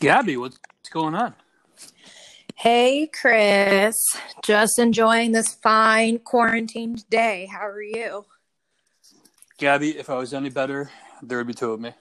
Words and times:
Gaby, 0.00 0.36
what's 0.36 0.58
going 0.92 1.16
on? 1.16 1.34
Hey, 2.54 3.08
Chris. 3.08 3.96
Just 4.44 4.78
enjoying 4.78 5.32
this 5.32 5.54
fine 5.54 6.20
quarantined 6.20 7.08
day. 7.10 7.48
How 7.50 7.66
are 7.66 7.82
you? 7.82 8.24
Gaby, 9.58 9.98
if 9.98 10.08
I 10.08 10.14
was 10.14 10.32
any 10.32 10.50
better, 10.50 10.88
there 11.20 11.38
would 11.38 11.48
be 11.48 11.54
two 11.54 11.72
of 11.72 11.80
me. 11.80 11.94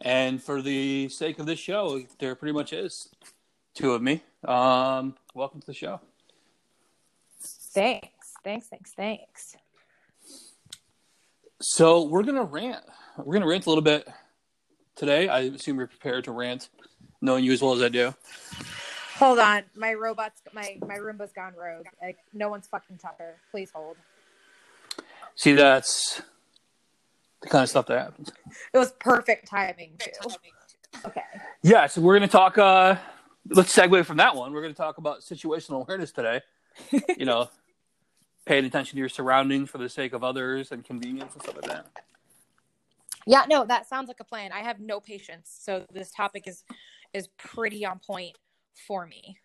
And 0.00 0.42
for 0.42 0.60
the 0.60 1.08
sake 1.08 1.38
of 1.38 1.46
this 1.46 1.60
show, 1.60 2.02
there 2.18 2.34
pretty 2.34 2.52
much 2.52 2.72
is 2.72 3.08
two 3.74 3.92
of 3.92 4.02
me. 4.02 4.24
Um, 4.44 5.14
welcome 5.36 5.60
to 5.60 5.66
the 5.68 5.72
show. 5.72 6.00
Thanks. 7.40 8.08
Thanks, 8.42 8.66
thanks, 8.66 8.92
thanks. 8.96 9.56
So 11.60 12.08
we're 12.08 12.24
gonna 12.24 12.42
rant. 12.42 12.84
We're 13.16 13.34
gonna 13.34 13.46
rant 13.46 13.66
a 13.66 13.68
little 13.68 13.84
bit 13.84 14.08
today. 14.96 15.28
I 15.28 15.40
assume 15.40 15.78
you're 15.78 15.86
prepared 15.86 16.24
to 16.24 16.32
rant, 16.32 16.68
knowing 17.20 17.44
you 17.44 17.52
as 17.52 17.62
well 17.62 17.74
as 17.74 17.82
I 17.82 17.88
do. 17.88 18.14
Hold 19.16 19.38
on. 19.38 19.62
My 19.76 19.94
robot's 19.94 20.42
my 20.52 20.78
my 20.86 20.96
Roomba's 20.96 21.32
gone 21.32 21.54
rogue. 21.56 21.86
Like 22.00 22.18
no 22.32 22.48
one's 22.48 22.66
fucking 22.66 22.98
touched 22.98 23.20
her. 23.20 23.36
Please 23.50 23.70
hold. 23.72 23.96
See, 25.34 25.52
that's 25.52 26.22
the 27.40 27.48
kind 27.48 27.62
of 27.62 27.68
stuff 27.68 27.86
that 27.86 27.98
happens. 27.98 28.32
It 28.72 28.78
was 28.78 28.92
perfect 28.92 29.48
timing 29.48 29.92
too. 29.98 30.10
Okay. 31.06 31.22
Yeah, 31.62 31.86
so 31.86 32.00
we're 32.00 32.14
gonna 32.14 32.28
talk. 32.28 32.58
Uh, 32.58 32.96
let's 33.48 33.74
segue 33.76 34.04
from 34.04 34.16
that 34.18 34.34
one. 34.34 34.52
We're 34.52 34.62
gonna 34.62 34.74
talk 34.74 34.98
about 34.98 35.20
situational 35.20 35.82
awareness 35.82 36.12
today. 36.12 36.40
you 37.16 37.24
know, 37.24 37.50
paying 38.44 38.64
attention 38.64 38.96
to 38.96 38.98
your 39.00 39.08
surroundings 39.08 39.70
for 39.70 39.78
the 39.78 39.88
sake 39.88 40.12
of 40.12 40.24
others 40.24 40.72
and 40.72 40.84
convenience 40.84 41.34
and 41.34 41.42
stuff 41.42 41.56
like 41.56 41.66
that. 41.66 41.86
Yeah, 43.26 43.44
no, 43.48 43.64
that 43.64 43.88
sounds 43.88 44.08
like 44.08 44.20
a 44.20 44.24
plan. 44.24 44.52
I 44.52 44.60
have 44.60 44.80
no 44.80 45.00
patience, 45.00 45.56
so 45.60 45.84
this 45.92 46.10
topic 46.10 46.44
is 46.46 46.64
is 47.14 47.28
pretty 47.36 47.84
on 47.84 47.98
point 47.98 48.36
for 48.86 49.06
me. 49.06 49.36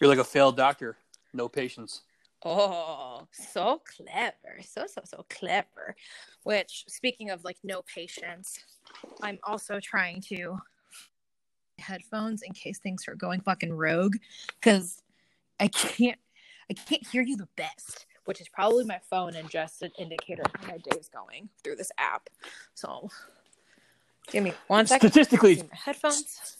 You're 0.00 0.08
like 0.08 0.18
a 0.18 0.24
failed 0.24 0.56
doctor, 0.56 0.96
no 1.32 1.48
patience. 1.48 2.02
Oh, 2.44 3.26
so 3.32 3.82
clever. 3.84 4.60
So, 4.62 4.86
so, 4.86 5.02
so 5.04 5.26
clever. 5.28 5.96
Which, 6.44 6.84
speaking 6.86 7.30
of 7.30 7.44
like 7.44 7.58
no 7.64 7.82
patience, 7.82 8.60
I'm 9.22 9.38
also 9.42 9.80
trying 9.80 10.22
to 10.28 10.58
headphones 11.78 12.42
in 12.42 12.52
case 12.52 12.78
things 12.78 13.06
are 13.08 13.14
going 13.14 13.40
fucking 13.40 13.72
rogue 13.72 14.16
because 14.60 15.02
I 15.60 15.68
can't 15.68 16.18
I 16.70 16.74
can't 16.74 17.06
hear 17.06 17.22
you 17.22 17.36
the 17.36 17.48
best, 17.56 18.06
which 18.28 18.42
is 18.42 18.48
probably 18.50 18.84
my 18.84 19.00
phone 19.08 19.34
and 19.34 19.48
just 19.48 19.80
an 19.80 19.90
indicator 19.98 20.42
of 20.42 20.60
how 20.60 20.68
my 20.68 20.76
day's 20.90 21.08
going 21.08 21.48
through 21.64 21.76
this 21.76 21.90
app. 21.96 22.28
So 22.74 23.08
give 24.30 24.44
me 24.44 24.52
one 24.66 24.86
second. 24.86 25.08
Statistically, 25.08 25.62
headphones. 25.72 26.58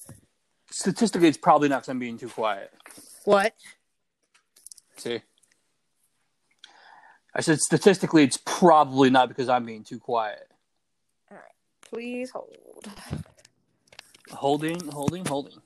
statistically, 0.70 1.28
it's 1.28 1.36
probably 1.36 1.68
not 1.68 1.80
because 1.80 1.90
I'm 1.90 1.98
being 1.98 2.16
too 2.16 2.30
quiet. 2.30 2.72
What? 3.26 3.52
See, 4.96 5.20
I 7.34 7.42
said 7.42 7.60
statistically, 7.60 8.24
it's 8.24 8.38
probably 8.46 9.10
not 9.10 9.28
because 9.28 9.50
I'm 9.50 9.66
being 9.66 9.84
too 9.84 9.98
quiet. 9.98 10.50
All 11.30 11.36
right. 11.36 11.52
Please 11.82 12.30
hold. 12.30 12.88
Holding, 14.30 14.88
holding, 14.88 15.26
holding. 15.26 15.60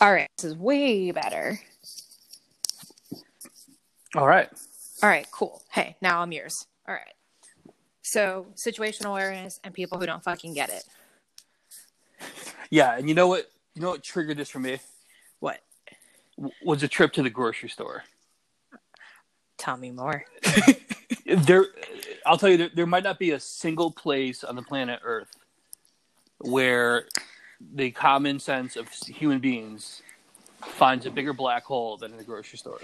All 0.00 0.12
right. 0.12 0.28
This 0.38 0.52
is 0.52 0.56
way 0.56 1.10
better. 1.10 1.60
All 4.14 4.26
right. 4.26 4.48
All 5.02 5.08
right, 5.08 5.26
cool. 5.30 5.62
Hey, 5.70 5.96
now 6.00 6.20
I'm 6.20 6.32
yours. 6.32 6.66
All 6.88 6.94
right. 6.94 7.14
So, 8.02 8.46
situational 8.54 9.10
awareness 9.10 9.60
and 9.62 9.72
people 9.72 9.98
who 9.98 10.06
don't 10.06 10.22
fucking 10.24 10.54
get 10.54 10.70
it. 10.70 10.84
Yeah, 12.70 12.96
and 12.96 13.08
you 13.08 13.14
know 13.14 13.28
what? 13.28 13.50
You 13.74 13.82
know 13.82 13.90
what 13.90 14.02
triggered 14.02 14.36
this 14.36 14.48
for 14.48 14.58
me 14.58 14.78
What? 15.38 15.60
W- 16.36 16.54
was 16.64 16.82
a 16.82 16.88
trip 16.88 17.12
to 17.14 17.22
the 17.22 17.30
grocery 17.30 17.68
store. 17.68 18.04
Tell 19.58 19.76
me 19.76 19.90
more. 19.90 20.24
There, 21.26 21.66
I'll 22.26 22.38
tell 22.38 22.48
you, 22.48 22.56
there, 22.56 22.70
there 22.74 22.86
might 22.86 23.04
not 23.04 23.20
be 23.20 23.30
a 23.30 23.38
single 23.38 23.92
place 23.92 24.42
on 24.42 24.56
the 24.56 24.62
planet 24.62 24.98
Earth 25.04 25.30
where 26.38 27.06
the 27.74 27.90
common 27.90 28.40
sense 28.40 28.76
of 28.76 28.88
human 28.88 29.38
beings 29.38 30.02
finds 30.62 31.06
a 31.06 31.10
bigger 31.10 31.32
black 31.32 31.64
hole 31.64 31.96
than 31.96 32.12
in 32.12 32.18
the 32.18 32.24
grocery 32.24 32.58
store. 32.58 32.80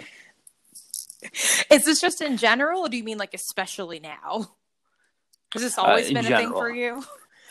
Is 1.71 1.85
this 1.85 2.01
just 2.01 2.21
in 2.21 2.37
general, 2.37 2.83
or 2.83 2.89
do 2.89 2.97
you 2.97 3.05
mean 3.05 3.19
like 3.19 3.35
especially 3.35 4.01
now? 4.01 4.51
Has 5.53 5.63
this 5.63 5.79
always 5.79 6.11
Uh, 6.11 6.15
been 6.15 6.33
a 6.33 6.37
thing 6.37 6.51
for 6.53 6.71
you? 6.71 7.05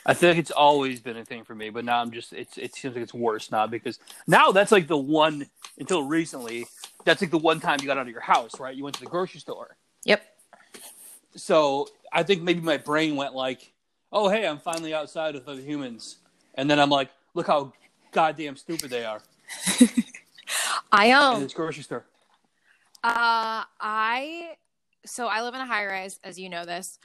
I 0.05 0.13
feel 0.13 0.29
like 0.29 0.37
it's 0.37 0.51
always 0.51 1.01
been 1.01 1.17
a 1.17 1.25
thing 1.25 1.43
for 1.43 1.55
me, 1.55 1.71
but 1.71 1.83
now 1.83 1.99
I'm 1.99 2.11
just 2.11 2.31
it's 2.31 2.57
it 2.57 2.75
seems 2.75 2.93
like 2.95 3.03
it's 3.03 3.13
worse 3.13 3.51
now 3.51 3.65
because 3.65 3.99
now 4.27 4.51
that's 4.51 4.71
like 4.71 4.87
the 4.87 4.97
one 4.97 5.47
until 5.79 6.03
recently 6.03 6.67
that's 7.05 7.21
like 7.21 7.31
the 7.31 7.39
one 7.39 7.59
time 7.59 7.79
you 7.81 7.87
got 7.87 7.97
out 7.97 8.03
of 8.07 8.11
your 8.11 8.21
house, 8.21 8.59
right? 8.59 8.75
You 8.75 8.83
went 8.83 8.95
to 8.95 9.01
the 9.01 9.09
grocery 9.09 9.39
store. 9.39 9.77
Yep. 10.03 10.23
So 11.35 11.89
I 12.13 12.23
think 12.23 12.43
maybe 12.43 12.61
my 12.61 12.77
brain 12.77 13.15
went 13.15 13.33
like, 13.33 13.73
"Oh, 14.11 14.29
hey, 14.29 14.47
I'm 14.47 14.59
finally 14.59 14.93
outside 14.93 15.33
with 15.33 15.47
other 15.47 15.61
humans," 15.61 16.17
and 16.55 16.69
then 16.69 16.79
I'm 16.79 16.89
like, 16.89 17.11
"Look 17.33 17.47
how 17.47 17.73
goddamn 18.11 18.55
stupid 18.55 18.89
they 18.89 19.05
are 19.05 19.21
I 20.91 21.11
in 21.11 21.39
um 21.39 21.43
this 21.43 21.53
grocery 21.53 21.83
store." 21.83 22.05
uh 23.03 23.63
I 23.79 24.55
so 25.05 25.27
I 25.27 25.43
live 25.43 25.53
in 25.53 25.61
a 25.61 25.65
high 25.65 25.85
rise, 25.85 26.19
as 26.23 26.39
you 26.39 26.49
know 26.49 26.65
this, 26.65 26.99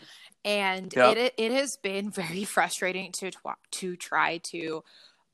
and 0.44 0.92
Yep. 0.94 1.16
it 1.16 1.34
it 1.36 1.52
has 1.52 1.76
been 1.76 2.10
very 2.22 2.44
frustrating 2.44 3.12
to 3.12 3.30
to 3.72 3.96
try 3.96 4.38
to 4.38 4.82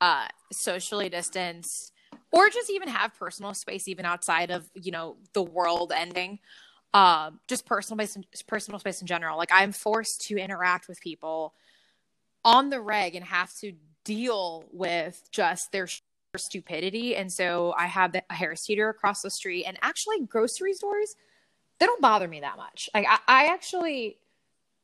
uh 0.01 0.27
socially 0.53 1.09
distance 1.09 1.93
or 2.33 2.49
just 2.51 2.71
even 2.71 2.89
have 2.89 3.15
personal 3.19 3.55
space 3.55 3.89
even 3.89 4.05
outside 4.05 4.51
of 4.51 4.69
you 4.75 4.93
know 4.93 5.17
the 5.33 5.43
world 5.43 5.93
ending 5.95 6.39
um 6.93 7.41
just 7.49 7.65
personal 7.67 8.07
space 8.07 8.43
personal 8.47 8.79
space 8.79 9.01
in 9.01 9.07
general 9.07 9.39
like 9.39 9.51
i'm 9.53 9.73
forced 9.73 10.21
to 10.21 10.37
interact 10.37 10.87
with 10.87 11.01
people 11.01 11.55
on 12.45 12.69
the 12.71 12.81
reg 12.81 13.15
and 13.15 13.25
have 13.25 13.55
to 13.57 13.73
deal 14.07 14.65
with 14.73 15.21
just 15.31 15.71
their 15.73 15.87
stupidity. 16.37 17.17
And 17.17 17.33
so 17.33 17.75
i 17.79 17.87
have 17.87 18.15
a 18.15 18.35
harris 18.35 18.65
teeter 18.65 18.89
across 18.89 19.23
the 19.23 19.31
street 19.31 19.65
and 19.65 19.79
actually 19.83 20.21
grocery 20.27 20.75
stores 20.75 21.15
they 21.79 21.87
don't 21.87 22.01
bother 22.01 22.27
me 22.27 22.41
that 22.41 22.57
much. 22.57 22.89
Like 22.95 23.07
I, 23.09 23.19
I 23.29 23.47
actually 23.47 24.19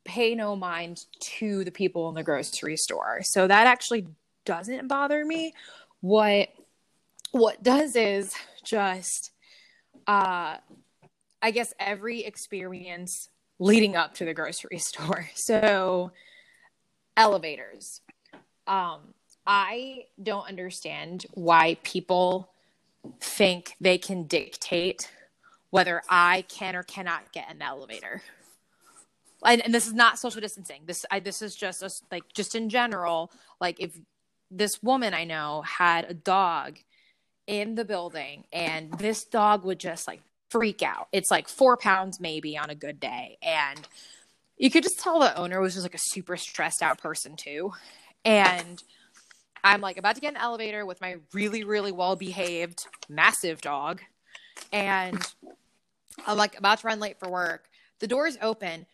pay 0.04 0.34
no 0.34 0.56
mind 0.56 1.04
to 1.20 1.64
the 1.64 1.70
people 1.70 2.08
in 2.08 2.14
the 2.14 2.22
grocery 2.22 2.76
store. 2.76 3.20
So 3.22 3.46
that 3.46 3.66
actually 3.66 4.08
doesn't 4.44 4.88
bother 4.88 5.24
me. 5.24 5.54
What 6.00 6.48
what 7.30 7.62
does 7.62 7.96
is 7.96 8.34
just 8.62 9.30
uh 10.06 10.56
i 11.40 11.50
guess 11.50 11.72
every 11.78 12.24
experience 12.24 13.30
leading 13.58 13.96
up 13.96 14.14
to 14.14 14.24
the 14.24 14.34
grocery 14.34 14.78
store. 14.78 15.30
So 15.34 16.12
elevators 17.16 18.00
um 18.66 19.00
i 19.46 20.04
don't 20.22 20.48
understand 20.48 21.26
why 21.34 21.76
people 21.82 22.50
think 23.20 23.74
they 23.80 23.98
can 23.98 24.24
dictate 24.24 25.10
whether 25.70 26.02
i 26.08 26.44
can 26.48 26.76
or 26.76 26.82
cannot 26.82 27.32
get 27.32 27.50
an 27.50 27.62
elevator. 27.62 28.22
And, 29.44 29.60
and 29.62 29.74
this 29.74 29.88
is 29.88 29.92
not 29.92 30.20
social 30.20 30.40
distancing. 30.40 30.82
This 30.86 31.04
I, 31.10 31.18
this 31.18 31.42
is 31.42 31.56
just 31.56 31.82
a, 31.82 31.90
like 32.12 32.22
just 32.32 32.54
in 32.54 32.68
general 32.68 33.32
like 33.60 33.80
if 33.80 33.98
this 34.52 34.80
woman 34.82 35.14
i 35.14 35.24
know 35.24 35.62
had 35.62 36.08
a 36.08 36.14
dog 36.14 36.78
in 37.46 37.74
the 37.74 37.84
building 37.84 38.44
and 38.52 38.92
this 38.98 39.24
dog 39.24 39.64
would 39.64 39.80
just 39.80 40.06
like 40.06 40.20
freak 40.50 40.82
out. 40.82 41.08
It's 41.12 41.30
like 41.30 41.48
four 41.48 41.76
pounds 41.76 42.20
maybe 42.20 42.56
on 42.56 42.70
a 42.70 42.74
good 42.74 43.00
day. 43.00 43.38
And 43.42 43.80
you 44.58 44.70
could 44.70 44.82
just 44.82 45.00
tell 45.00 45.18
the 45.18 45.36
owner 45.36 45.60
was 45.60 45.74
just 45.74 45.84
like 45.84 45.94
a 45.94 45.98
super 45.98 46.36
stressed 46.36 46.82
out 46.82 46.98
person 46.98 47.36
too 47.36 47.72
and 48.24 48.82
i'm 49.64 49.80
like 49.80 49.96
about 49.96 50.14
to 50.14 50.20
get 50.20 50.32
an 50.34 50.40
elevator 50.40 50.84
with 50.86 51.00
my 51.00 51.16
really 51.32 51.64
really 51.64 51.92
well 51.92 52.16
behaved 52.16 52.86
massive 53.08 53.60
dog 53.60 54.00
and 54.72 55.34
i'm 56.26 56.36
like 56.36 56.58
about 56.58 56.78
to 56.78 56.86
run 56.86 57.00
late 57.00 57.18
for 57.18 57.28
work 57.28 57.68
the 58.00 58.06
door's 58.06 58.36
open 58.42 58.86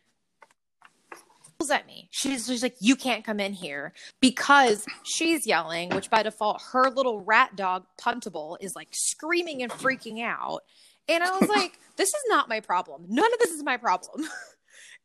yells 1.69 1.71
at 1.71 1.87
me. 1.87 2.09
She's 2.11 2.47
just 2.47 2.63
like, 2.63 2.77
you 2.81 2.97
can't 2.97 3.25
come 3.25 3.41
in 3.41 3.53
here 3.53 3.93
because 4.21 4.87
she's 5.05 5.47
yelling, 5.47 5.91
which 5.91 6.11
by 6.11 6.23
default, 6.23 6.63
her 6.73 6.91
little 6.91 7.21
rat 7.21 7.57
dog, 7.57 7.85
Puntable, 8.01 8.57
is 8.61 8.75
like 8.75 8.89
screaming 8.93 9.63
and 9.63 9.73
freaking 9.73 10.23
out. 10.23 10.61
And 11.09 11.23
I 11.23 11.31
was 11.39 11.49
like, 11.49 11.79
this 11.97 12.09
is 12.09 12.23
not 12.29 12.49
my 12.49 12.61
problem. 12.61 13.05
None 13.09 13.33
of 13.33 13.39
this 13.41 13.51
is 13.51 13.63
my 13.63 13.77
problem. 13.77 14.27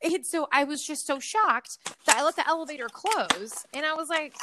And 0.04 0.26
so 0.26 0.48
I 0.52 0.66
was 0.66 0.86
just 0.86 1.08
so 1.08 1.20
shocked 1.20 1.78
that 2.06 2.18
I 2.18 2.24
let 2.24 2.36
the 2.36 2.48
elevator 2.48 2.90
close. 2.92 3.66
And 3.74 3.86
I 3.86 3.94
was 3.94 4.10
like, 4.10 4.36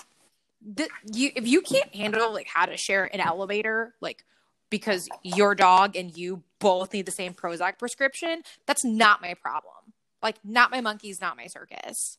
you, 1.12 1.30
if 1.34 1.46
you 1.46 1.60
can't 1.60 1.94
handle 1.94 2.32
like 2.32 2.48
how 2.48 2.66
to 2.66 2.76
share 2.76 3.04
an 3.14 3.20
elevator, 3.20 3.94
like 4.00 4.24
because 4.70 5.08
your 5.22 5.54
dog 5.54 5.96
and 5.96 6.16
you 6.16 6.42
both 6.60 6.92
need 6.92 7.06
the 7.06 7.12
same 7.12 7.34
Prozac 7.34 7.78
prescription, 7.78 8.42
that's 8.66 8.84
not 8.84 9.20
my 9.20 9.34
problem. 9.34 9.74
Like, 10.22 10.36
not 10.44 10.70
my 10.70 10.80
monkeys, 10.80 11.20
not 11.20 11.36
my 11.36 11.46
circus. 11.46 12.18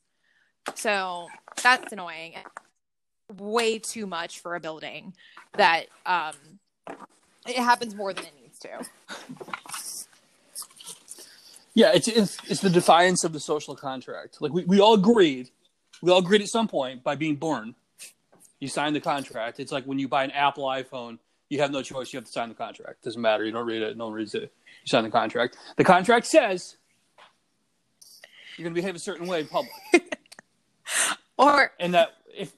So 0.75 1.27
that's 1.61 1.91
annoying. 1.91 2.33
Way 3.37 3.79
too 3.79 4.05
much 4.05 4.39
for 4.39 4.55
a 4.55 4.59
building 4.59 5.13
that 5.53 5.85
um, 6.05 6.33
it 7.47 7.55
happens 7.55 7.95
more 7.95 8.13
than 8.13 8.25
it 8.25 8.33
needs 8.41 8.59
to. 8.59 8.85
Yeah, 11.73 11.91
it's, 11.93 12.07
it's 12.07 12.37
it's 12.49 12.61
the 12.61 12.69
defiance 12.69 13.23
of 13.23 13.31
the 13.33 13.39
social 13.39 13.75
contract. 13.75 14.41
Like 14.41 14.51
we, 14.51 14.65
we 14.65 14.79
all 14.79 14.93
agreed, 14.93 15.49
we 16.01 16.11
all 16.11 16.19
agreed 16.19 16.41
at 16.41 16.49
some 16.49 16.67
point 16.67 17.03
by 17.03 17.15
being 17.15 17.37
born. 17.37 17.75
You 18.59 18.67
sign 18.67 18.93
the 18.93 18.99
contract. 18.99 19.59
It's 19.59 19.71
like 19.71 19.85
when 19.85 19.97
you 19.97 20.07
buy 20.07 20.23
an 20.23 20.31
Apple 20.31 20.65
iPhone, 20.65 21.17
you 21.49 21.59
have 21.61 21.71
no 21.71 21.81
choice. 21.81 22.13
You 22.13 22.17
have 22.17 22.25
to 22.25 22.31
sign 22.31 22.49
the 22.49 22.55
contract. 22.55 23.03
Doesn't 23.03 23.21
matter. 23.21 23.43
You 23.45 23.51
don't 23.51 23.65
read 23.65 23.81
it. 23.81 23.97
No 23.97 24.05
one 24.05 24.13
reads 24.13 24.35
it. 24.35 24.41
You 24.41 24.87
sign 24.87 25.03
the 25.03 25.09
contract. 25.09 25.57
The 25.77 25.83
contract 25.83 26.27
says 26.27 26.77
you're 28.57 28.65
going 28.65 28.75
to 28.75 28.81
behave 28.81 28.95
a 28.95 28.99
certain 28.99 29.27
way 29.27 29.41
in 29.41 29.47
public, 29.47 29.71
Or 31.37 31.71
and 31.79 31.93
that 31.93 32.09
if 32.35 32.53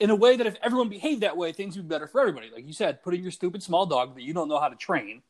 in 0.00 0.10
a 0.10 0.16
way 0.16 0.36
that 0.36 0.46
if 0.46 0.56
everyone 0.62 0.88
behaved 0.88 1.22
that 1.22 1.36
way, 1.36 1.52
things 1.52 1.76
would 1.76 1.88
be 1.88 1.94
better 1.94 2.06
for 2.06 2.20
everybody. 2.20 2.50
Like 2.52 2.66
you 2.66 2.72
said, 2.72 3.02
putting 3.02 3.22
your 3.22 3.30
stupid 3.30 3.62
small 3.62 3.86
dog 3.86 4.14
that 4.14 4.22
you 4.22 4.32
don't 4.32 4.48
know 4.48 4.58
how 4.58 4.68
to 4.68 4.76
train 4.76 5.22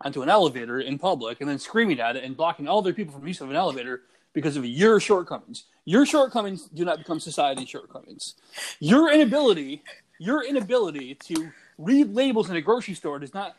onto 0.00 0.22
an 0.22 0.28
elevator 0.28 0.80
in 0.80 0.98
public 0.98 1.40
and 1.40 1.48
then 1.48 1.58
screaming 1.58 2.00
at 2.00 2.16
it 2.16 2.24
and 2.24 2.36
blocking 2.36 2.68
all 2.68 2.78
other 2.78 2.92
people 2.92 3.14
from 3.14 3.26
use 3.26 3.40
of 3.40 3.50
an 3.50 3.56
elevator 3.56 4.02
because 4.32 4.56
of 4.56 4.66
your 4.66 5.00
shortcomings. 5.00 5.64
Your 5.86 6.04
shortcomings 6.04 6.64
do 6.66 6.84
not 6.84 6.98
become 6.98 7.20
society's 7.20 7.68
shortcomings. 7.68 8.34
Your 8.80 9.10
inability, 9.12 9.82
your 10.18 10.44
inability 10.44 11.14
to 11.14 11.50
read 11.78 12.14
labels 12.14 12.50
in 12.50 12.56
a 12.56 12.60
grocery 12.60 12.94
store 12.94 13.18
does 13.18 13.32
not 13.32 13.56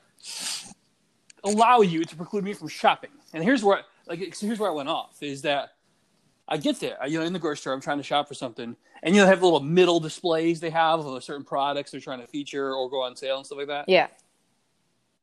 allow 1.44 1.82
you 1.82 2.04
to 2.04 2.16
preclude 2.16 2.44
me 2.44 2.54
from 2.54 2.68
shopping. 2.68 3.10
And 3.34 3.44
here's 3.44 3.64
where, 3.64 3.82
like, 4.08 4.36
so 4.36 4.46
here's 4.46 4.60
where 4.60 4.70
I 4.70 4.74
went 4.74 4.90
off 4.90 5.22
is 5.22 5.42
that 5.44 5.74
I 6.48 6.58
get 6.58 6.80
there, 6.80 6.98
you 7.08 7.20
know, 7.20 7.26
in 7.26 7.34
the 7.34 7.40
grocery 7.40 7.58
store, 7.58 7.74
I'm 7.74 7.82
trying 7.82 7.98
to 7.98 8.04
shop 8.04 8.28
for 8.28 8.34
something, 8.34 8.76
and 9.04 9.16
you 9.16 9.22
know, 9.22 9.28
have 9.28 9.44
little 9.44 9.60
middle 9.60 10.00
displays 10.00 10.60
they 10.60 10.70
have 10.70 11.06
of 11.06 11.24
certain 11.24 11.44
products 11.44 11.92
they're 11.92 12.00
trying 12.00 12.22
to 12.22 12.28
feature 12.28 12.74
or 12.74 12.90
go 12.90 13.02
on 13.02 13.16
sale 13.16 13.38
and 13.38 13.46
stuff 13.46 13.58
like 13.58 13.68
that. 13.68 13.90
yeah, 13.90 14.08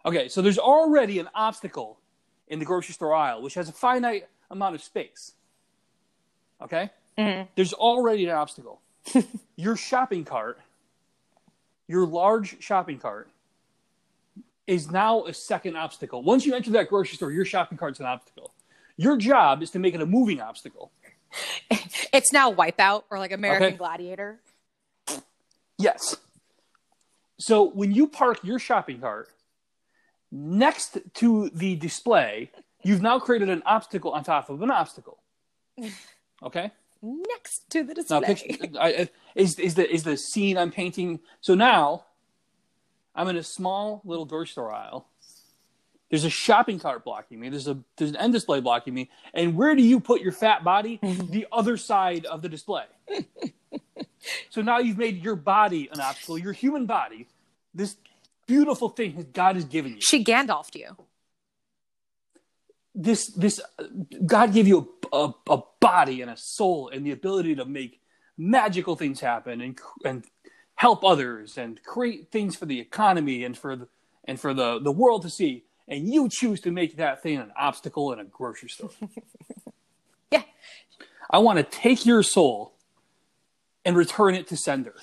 Okay, 0.06 0.29
so 0.29 0.43
there's 0.43 0.59
already 0.59 1.19
an 1.19 1.29
obstacle 1.35 1.99
in 2.49 2.59
the 2.59 2.65
grocery 2.65 2.93
store 2.93 3.15
aisle, 3.15 3.43
which 3.43 3.55
has 3.55 3.69
a 3.69 3.73
finite 3.73 4.29
amount 4.51 4.75
of 4.75 4.83
space. 4.83 5.33
Okay? 6.61 6.91
Mhm. 7.17 7.49
There's 7.55 7.73
already 7.73 8.25
an 8.25 8.31
obstacle. 8.33 8.81
your 9.56 9.77
shopping 9.77 10.25
cart, 10.25 10.59
your 11.89 12.06
large 12.06 12.62
shopping 12.62 12.99
cart, 12.99 13.31
is 14.67 14.91
now 14.91 15.25
a 15.25 15.35
second 15.35 15.77
obstacle. 15.77 16.23
Once 16.23 16.47
you 16.47 16.55
enter 16.55 16.71
that 16.73 16.89
grocery 16.89 17.17
store, 17.17 17.31
your 17.31 17.45
shopping 17.45 17.79
cart's 17.79 18.01
an 18.01 18.06
obstacle. 18.06 18.53
Your 18.97 19.17
job 19.17 19.62
is 19.62 19.71
to 19.71 19.79
make 19.79 19.95
it 19.95 20.01
a 20.01 20.06
moving 20.06 20.41
obstacle. 20.41 20.91
it's 22.12 22.33
now 22.33 22.53
Wipeout 22.53 23.05
or 23.11 23.19
like 23.19 23.33
American 23.33 23.69
Okay. 23.69 23.77
Gladiator. 23.77 24.39
Yes. 25.79 26.17
So 27.39 27.71
when 27.71 27.93
you 27.93 28.06
park 28.06 28.39
your 28.45 28.59
shopping 28.59 29.01
cart 29.01 29.29
next 30.34 30.98
to 31.14 31.48
the 31.50 31.76
display, 31.76 32.50
you've 32.82 33.00
now 33.02 33.19
created 33.20 33.48
an 33.48 33.62
obstacle 33.64 34.10
on 34.10 34.25
top 34.25 34.50
of 34.50 34.60
an 34.62 34.70
obstacle. 34.70 35.19
Okay. 36.42 36.70
Next 37.00 37.70
to 37.70 37.84
the 37.84 37.94
Now, 38.10 38.20
display. 38.20 38.34
picture, 38.56 38.78
I, 38.78 38.88
I- 38.88 39.08
is 39.34 39.58
is 39.58 39.75
the 39.76 39.90
is 39.90 40.02
the 40.02 40.16
scene 40.16 40.58
I'm 40.58 40.70
painting? 40.70 41.20
So 41.40 41.54
now, 41.54 42.04
I'm 43.14 43.28
in 43.28 43.36
a 43.36 43.42
small 43.42 44.02
little 44.04 44.26
grocery 44.26 44.48
store 44.48 44.72
aisle. 44.75 45.06
There's 46.10 46.25
a 46.25 46.31
shopping 46.31 46.78
cart 46.78 47.02
blocking 47.02 47.40
me. 47.40 47.48
There's 47.48 47.66
a 47.69 47.78
there's 47.96 48.10
an 48.10 48.16
end 48.16 48.34
display 48.34 48.60
blocking 48.60 48.92
me. 48.92 49.10
And 49.32 49.56
where 49.56 49.75
do 49.75 49.82
you 49.82 50.00
put 50.00 50.20
your 50.20 50.32
fat 50.32 50.64
body? 50.64 50.98
the 51.02 51.46
other 51.50 51.78
side 51.78 52.26
of 52.26 52.42
the 52.42 52.48
display. 52.50 52.84
so 54.50 54.60
now 54.60 54.78
you've 54.78 54.98
made 54.98 55.22
your 55.25 55.36
body 55.36 55.88
an 55.92 56.00
obstacle. 56.00 56.36
Your 56.36 56.52
human 56.52 56.84
body, 56.84 57.26
this 57.75 57.96
beautiful 58.46 58.88
thing 58.88 59.17
that 59.17 59.32
God 59.32 59.56
has 59.56 59.64
given 59.64 59.93
you. 59.93 59.99
she 60.00 60.25
Gandalfed 60.25 60.75
you. 60.76 60.96
this 62.94 63.26
this 63.32 63.61
God 64.25 64.52
gave 64.52 64.67
you 64.67 64.93
a, 65.12 65.17
a, 65.17 65.35
a 65.50 65.62
body 65.81 66.23
and 66.23 66.31
a 66.31 66.37
soul 66.37 66.88
and 66.88 67.05
the 67.05 67.11
ability 67.12 67.55
to 67.56 67.64
make 67.64 68.00
magical 68.37 68.96
things 68.96 69.20
happen 69.20 69.61
and 69.61 69.79
and 70.05 70.25
help 70.76 71.05
others 71.05 71.56
and 71.56 71.82
create 71.85 72.31
things 72.32 72.56
for 72.56 72.67
the 72.67 72.81
economy 72.81 73.44
and 73.44 73.56
for 73.56 73.76
the 73.76 73.88
and 74.25 74.41
for 74.41 74.55
the 74.55 74.79
the 74.81 74.93
world 74.93 75.23
to 75.23 75.31
see 75.31 75.64
and 75.87 76.12
you 76.12 76.29
choose 76.31 76.61
to 76.61 76.70
make 76.70 76.96
that 76.96 77.23
thing 77.23 77.37
an 77.37 77.52
obstacle 77.56 78.12
in 78.12 78.19
a 78.19 78.25
grocery 78.25 78.69
store. 78.69 78.91
Yeah. 80.32 80.43
I 81.31 81.38
want 81.38 81.58
to 81.58 81.62
take 81.62 82.05
your 82.05 82.25
soul 82.25 82.75
and 83.85 83.96
return 83.96 84.35
it 84.35 84.49
to 84.49 84.56
sender 84.56 84.94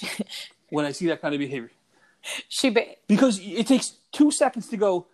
when 0.70 0.84
I 0.84 0.90
see 0.92 1.06
that 1.06 1.20
kind 1.22 1.34
of 1.34 1.38
behavior. 1.38 1.70
She 2.48 2.70
ba- 2.70 2.96
Because 3.06 3.38
it 3.40 3.66
takes 3.66 3.94
2 4.12 4.30
seconds 4.30 4.68
to 4.68 4.76
go 4.76 5.06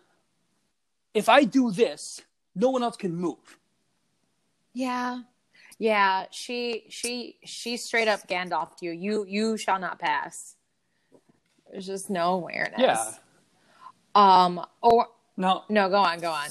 if 1.15 1.29
I 1.29 1.45
do 1.45 1.71
this, 1.71 2.23
no 2.55 2.71
one 2.71 2.83
else 2.83 2.97
can 2.97 3.15
move. 3.15 3.59
yeah. 4.73 5.21
Yeah, 5.79 6.27
she 6.31 6.85
she 6.91 7.39
she 7.45 7.77
straight 7.77 8.07
up 8.07 8.29
Gandalfed 8.29 8.83
you. 8.83 8.93
You 8.93 9.25
you 9.27 9.57
shall 9.57 9.81
not 9.81 9.99
pass. 9.99 10.55
There's 11.71 11.87
just 11.87 12.09
no 12.09 12.35
awareness. 12.35 12.79
Yeah. 12.79 13.15
Um 14.15 14.65
or 14.81 15.09
no. 15.37 15.65
no, 15.69 15.89
go 15.89 15.97
on, 15.97 16.21
go 16.21 16.31
on. 16.31 16.51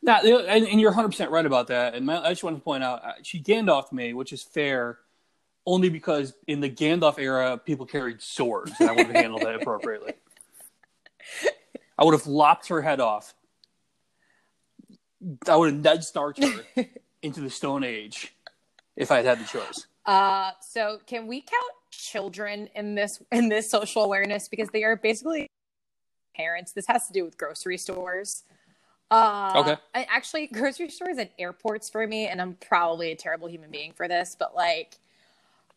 Now, 0.00 0.20
and, 0.20 0.66
and 0.66 0.80
you're 0.80 0.90
100 0.90 1.08
percent 1.08 1.30
right 1.32 1.44
about 1.46 1.66
that. 1.68 1.94
And 1.94 2.06
my, 2.06 2.20
I 2.20 2.28
just 2.30 2.44
want 2.44 2.56
to 2.56 2.62
point 2.62 2.84
out, 2.84 3.04
uh, 3.04 3.12
she 3.22 3.42
Gandalfed 3.42 3.90
me, 3.90 4.12
which 4.12 4.32
is 4.32 4.42
fair, 4.44 4.98
only 5.66 5.88
because 5.88 6.34
in 6.46 6.60
the 6.60 6.70
Gandalf 6.70 7.18
era, 7.18 7.58
people 7.58 7.86
carried 7.86 8.20
swords, 8.20 8.72
and 8.80 8.88
I 8.88 8.92
would 8.92 9.06
have 9.06 9.16
handled 9.16 9.42
that 9.42 9.54
appropriately. 9.54 10.14
I 11.98 12.04
would 12.04 12.14
have 12.14 12.26
lopped 12.26 12.68
her 12.68 12.82
head 12.82 13.00
off. 13.00 13.34
I 15.48 15.56
would 15.56 15.72
have 15.72 15.82
Ned 15.82 16.02
Starked 16.04 16.42
her 16.42 16.64
into 17.22 17.40
the 17.40 17.50
Stone 17.50 17.84
Age 17.84 18.34
if 18.96 19.12
I 19.12 19.16
had 19.18 19.24
had 19.24 19.40
the 19.40 19.44
choice. 19.44 19.86
Uh 20.04 20.50
so 20.60 20.98
can 21.06 21.28
we 21.28 21.42
count 21.42 21.72
children 21.92 22.68
in 22.74 22.96
this 22.96 23.22
in 23.30 23.48
this 23.48 23.70
social 23.70 24.02
awareness 24.02 24.48
because 24.48 24.68
they 24.70 24.82
are 24.82 24.96
basically 24.96 25.48
parents. 26.34 26.72
This 26.72 26.86
has 26.86 27.06
to 27.06 27.12
do 27.12 27.24
with 27.24 27.36
grocery 27.38 27.78
stores. 27.78 28.44
Uh, 29.10 29.52
Okay. 29.56 29.76
I, 29.94 30.06
actually, 30.10 30.46
grocery 30.52 30.88
stores 30.88 31.18
and 31.18 31.28
airports 31.38 31.90
for 31.90 32.06
me, 32.06 32.26
and 32.26 32.40
I'm 32.40 32.54
probably 32.54 33.12
a 33.12 33.16
terrible 33.16 33.48
human 33.48 33.70
being 33.70 33.92
for 33.92 34.08
this, 34.08 34.36
but 34.38 34.54
like, 34.54 34.98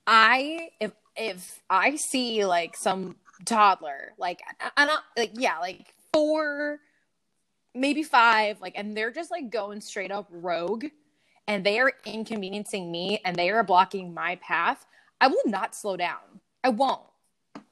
I 0.07 0.69
if 0.79 0.91
if 1.15 1.61
I 1.69 1.95
see 1.95 2.45
like 2.45 2.75
some 2.75 3.15
toddler, 3.45 4.13
like 4.17 4.41
I, 4.59 4.71
I'm 4.77 4.87
not 4.87 5.03
like 5.17 5.31
yeah, 5.33 5.59
like 5.59 5.93
four, 6.13 6.79
maybe 7.73 8.03
five, 8.03 8.61
like, 8.61 8.73
and 8.77 8.95
they're 8.95 9.11
just 9.11 9.31
like 9.31 9.49
going 9.49 9.81
straight 9.81 10.11
up 10.11 10.27
rogue, 10.29 10.85
and 11.47 11.65
they 11.65 11.79
are 11.79 11.93
inconveniencing 12.05 12.91
me, 12.91 13.19
and 13.25 13.35
they 13.35 13.49
are 13.49 13.63
blocking 13.63 14.13
my 14.13 14.35
path. 14.37 14.85
I 15.19 15.27
will 15.27 15.43
not 15.45 15.75
slow 15.75 15.97
down. 15.97 16.41
I 16.63 16.69
won't. 16.69 17.01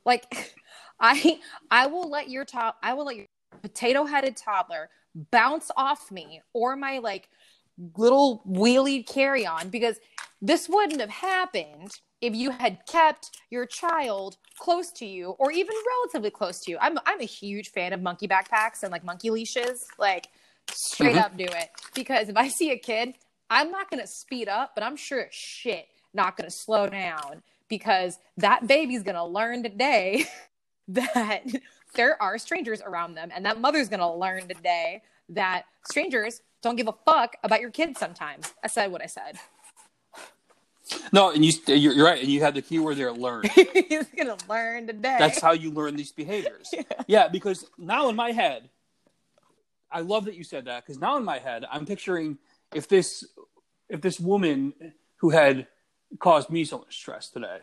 Like, 0.06 0.56
I 1.00 1.40
I 1.72 1.88
will 1.88 2.10
let 2.10 2.30
your 2.30 2.46
top. 2.46 2.78
I 2.82 2.94
will 2.94 3.06
let 3.06 3.16
your 3.18 3.28
potato 3.62 4.06
headed 4.06 4.36
toddler 4.36 4.90
bounce 5.32 5.70
off 5.78 6.12
me 6.12 6.42
or 6.54 6.75
my 6.75 6.98
like 6.98 7.30
little 7.98 8.42
wheelie 8.48 9.06
carry 9.06 9.46
on 9.46 9.70
because 9.70 10.00
this 10.42 10.68
wouldn't 10.68 11.00
have 11.00 11.10
happened 11.10 11.92
if 12.24 12.34
you 12.34 12.51
had 12.51 12.77
kept 12.88 13.38
your 13.50 13.65
child 13.65 14.38
close 14.58 14.89
to 14.92 15.06
you 15.06 15.32
or 15.39 15.51
even 15.51 15.75
relatively 16.00 16.30
close 16.32 16.62
to 16.62 16.72
you. 16.72 16.77
I'm 16.80 16.98
I'm 17.06 17.20
a 17.20 17.25
huge 17.25 17.70
fan 17.72 17.92
of 17.92 18.01
monkey 18.01 18.30
backpacks 18.30 18.82
and 18.82 18.92
like 18.94 19.03
monkey 19.03 19.30
leashes. 19.30 19.86
Like 20.00 20.30
straight 20.72 21.15
Mhm. 21.18 21.22
up 21.22 21.36
do 21.38 21.44
it. 21.44 21.70
Because 21.94 22.30
if 22.30 22.38
I 22.38 22.48
see 22.48 22.72
a 22.72 22.77
kid, 22.77 23.15
I'm 23.50 23.72
not 23.72 23.89
gonna 23.92 24.08
speed 24.08 24.48
up, 24.48 24.72
but 24.74 24.86
I'm 24.86 24.96
sure 24.96 25.27
shit 25.32 25.89
not 26.13 26.38
gonna 26.38 26.50
slow 26.50 26.88
down 26.88 27.44
because 27.68 28.18
that 28.38 28.68
baby's 28.68 29.03
gonna 29.03 29.27
learn 29.27 29.62
today 29.62 30.24
that 30.88 31.44
there 31.96 32.22
are 32.22 32.38
strangers 32.38 32.82
around 32.82 33.15
them 33.15 33.32
and 33.36 33.46
that 33.46 33.60
mother's 33.60 33.89
gonna 33.89 34.15
learn 34.15 34.48
today 34.48 35.01
that 35.30 35.65
strangers 35.89 36.42
don't 36.62 36.77
give 36.77 36.88
a 36.88 36.96
fuck 37.06 37.36
about 37.44 37.60
your 37.62 37.72
kids 37.72 37.98
sometimes 38.00 38.53
i 38.63 38.68
said 38.68 38.92
what 38.92 39.01
i 39.01 39.06
said 39.06 39.39
No, 41.12 41.32
and 41.32 41.46
you 41.46 41.54
uh, 41.70 41.74
you're, 41.74 41.94
you're 41.94 42.06
right, 42.06 42.22
and 42.22 42.30
you 42.30 42.42
had 42.42 42.56
the 42.56 42.62
key 42.62 42.80
word 42.80 42.98
there, 42.98 43.12
learn. 43.12 43.44
he's 43.56 44.08
gonna 44.18 44.38
learn 44.50 44.88
today 44.88 45.16
That's 45.20 45.40
how 45.40 45.54
you 45.54 45.72
learn 45.72 45.96
these 45.96 46.12
behaviors. 46.12 46.74
yeah. 47.08 47.28
because 47.28 47.66
now 47.78 48.10
in 48.10 48.16
my 48.16 48.32
head, 48.32 48.70
I 49.92 50.02
love 50.02 50.25
that 50.25 50.36
you 50.36 50.44
said 50.44 50.66
that 50.66 50.86
because 50.86 51.00
now 51.00 51.18
in 51.18 51.24
my 51.24 51.40
head, 51.40 51.66
I'm 51.72 51.86
picturing 51.86 52.38
if 52.74 52.88
this 52.88 53.25
if 53.90 54.02
this 54.02 54.20
woman 54.20 54.74
who 55.18 55.30
had 55.30 55.68
caused 56.20 56.50
me 56.50 56.66
so 56.66 56.80
much 56.80 56.96
stress 56.96 57.30
today 57.30 57.60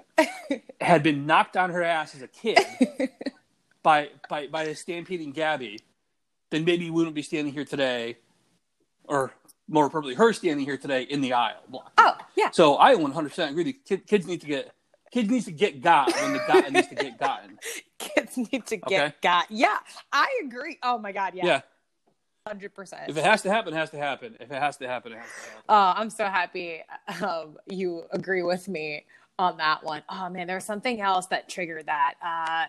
had 0.80 1.02
been 1.02 1.26
knocked 1.26 1.56
on 1.56 1.70
her 1.70 1.82
ass 1.82 2.14
as 2.14 2.22
a 2.22 2.28
kid 2.28 2.58
by 3.82 4.08
by 4.28 4.46
by 4.46 4.62
a 4.64 4.74
stampeding 4.74 5.32
Gaby, 5.32 5.80
then 6.50 6.64
maybe 6.64 6.86
we 6.86 6.90
wouldn't 6.90 7.14
be 7.14 7.22
standing 7.22 7.52
here 7.52 7.64
today 7.64 8.16
or 9.04 9.32
more 9.70 9.86
appropriately, 9.86 10.16
her 10.16 10.32
standing 10.32 10.66
here 10.66 10.76
today 10.76 11.02
in 11.04 11.20
the 11.20 11.32
aisle. 11.32 11.62
blocking. 11.68 11.92
Oh, 11.96 12.16
yeah. 12.36 12.50
So 12.50 12.76
I 12.78 12.94
100% 12.94 13.50
agree. 13.50 13.62
that 13.64 13.84
Kid, 13.86 14.06
kids 14.06 14.26
need 14.26 14.40
to 14.42 14.46
get 14.46 14.72
kids 15.12 15.28
needs 15.30 15.44
to 15.46 15.52
get 15.52 15.80
got 15.80 16.12
when 16.20 16.32
the 16.34 16.40
gotten 16.46 16.74
needs 16.74 16.88
to 16.88 16.94
get 16.94 17.18
gotten. 17.18 17.58
Kids 17.98 18.36
need 18.36 18.64
to 18.66 18.76
get 18.76 18.86
Okay. 19.06 19.14
got. 19.22 19.50
Yeah, 19.50 19.76
I 20.12 20.40
agree. 20.44 20.78
Oh 20.82 20.98
my 20.98 21.12
god, 21.12 21.34
Yeah. 21.34 21.46
yeah, 21.46 21.60
hundred 22.46 22.74
percent. 22.74 23.08
If 23.08 23.16
it 23.16 23.24
has 23.24 23.42
to 23.42 23.50
happen, 23.50 23.74
it 23.74 23.76
has 23.76 23.90
to 23.90 23.98
happen. 23.98 24.36
If 24.40 24.50
it 24.50 24.60
has 24.62 24.76
to 24.78 24.86
happen, 24.88 25.12
it 25.12 25.18
has 25.18 25.26
to 25.26 25.50
happen. 25.50 25.64
Oh, 25.68 25.92
I'm 25.96 26.10
so 26.10 26.24
happy 26.26 26.82
um, 27.22 27.58
you 27.66 28.04
agree 28.12 28.42
with 28.42 28.68
me 28.68 29.04
on 29.38 29.56
that 29.58 29.82
one. 29.84 30.02
Oh 30.08 30.28
man, 30.28 30.46
there's 30.46 30.64
something 30.64 31.00
else 31.00 31.26
that 31.26 31.48
triggered 31.48 31.86
that. 31.86 32.14
Uh, 32.24 32.66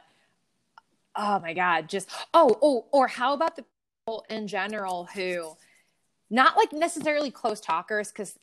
oh 1.15 1.39
my 1.39 1.53
god, 1.53 1.87
just 1.89 2.09
oh 2.33 2.57
oh, 2.61 2.85
or 2.91 3.07
how 3.07 3.33
about 3.33 3.55
the 3.55 3.63
people 4.05 4.25
in 4.29 4.47
general 4.47 5.05
who, 5.13 5.55
not 6.31 6.57
like 6.57 6.73
necessarily 6.73 7.29
close 7.29 7.61
talkers, 7.61 8.07
because 8.07 8.39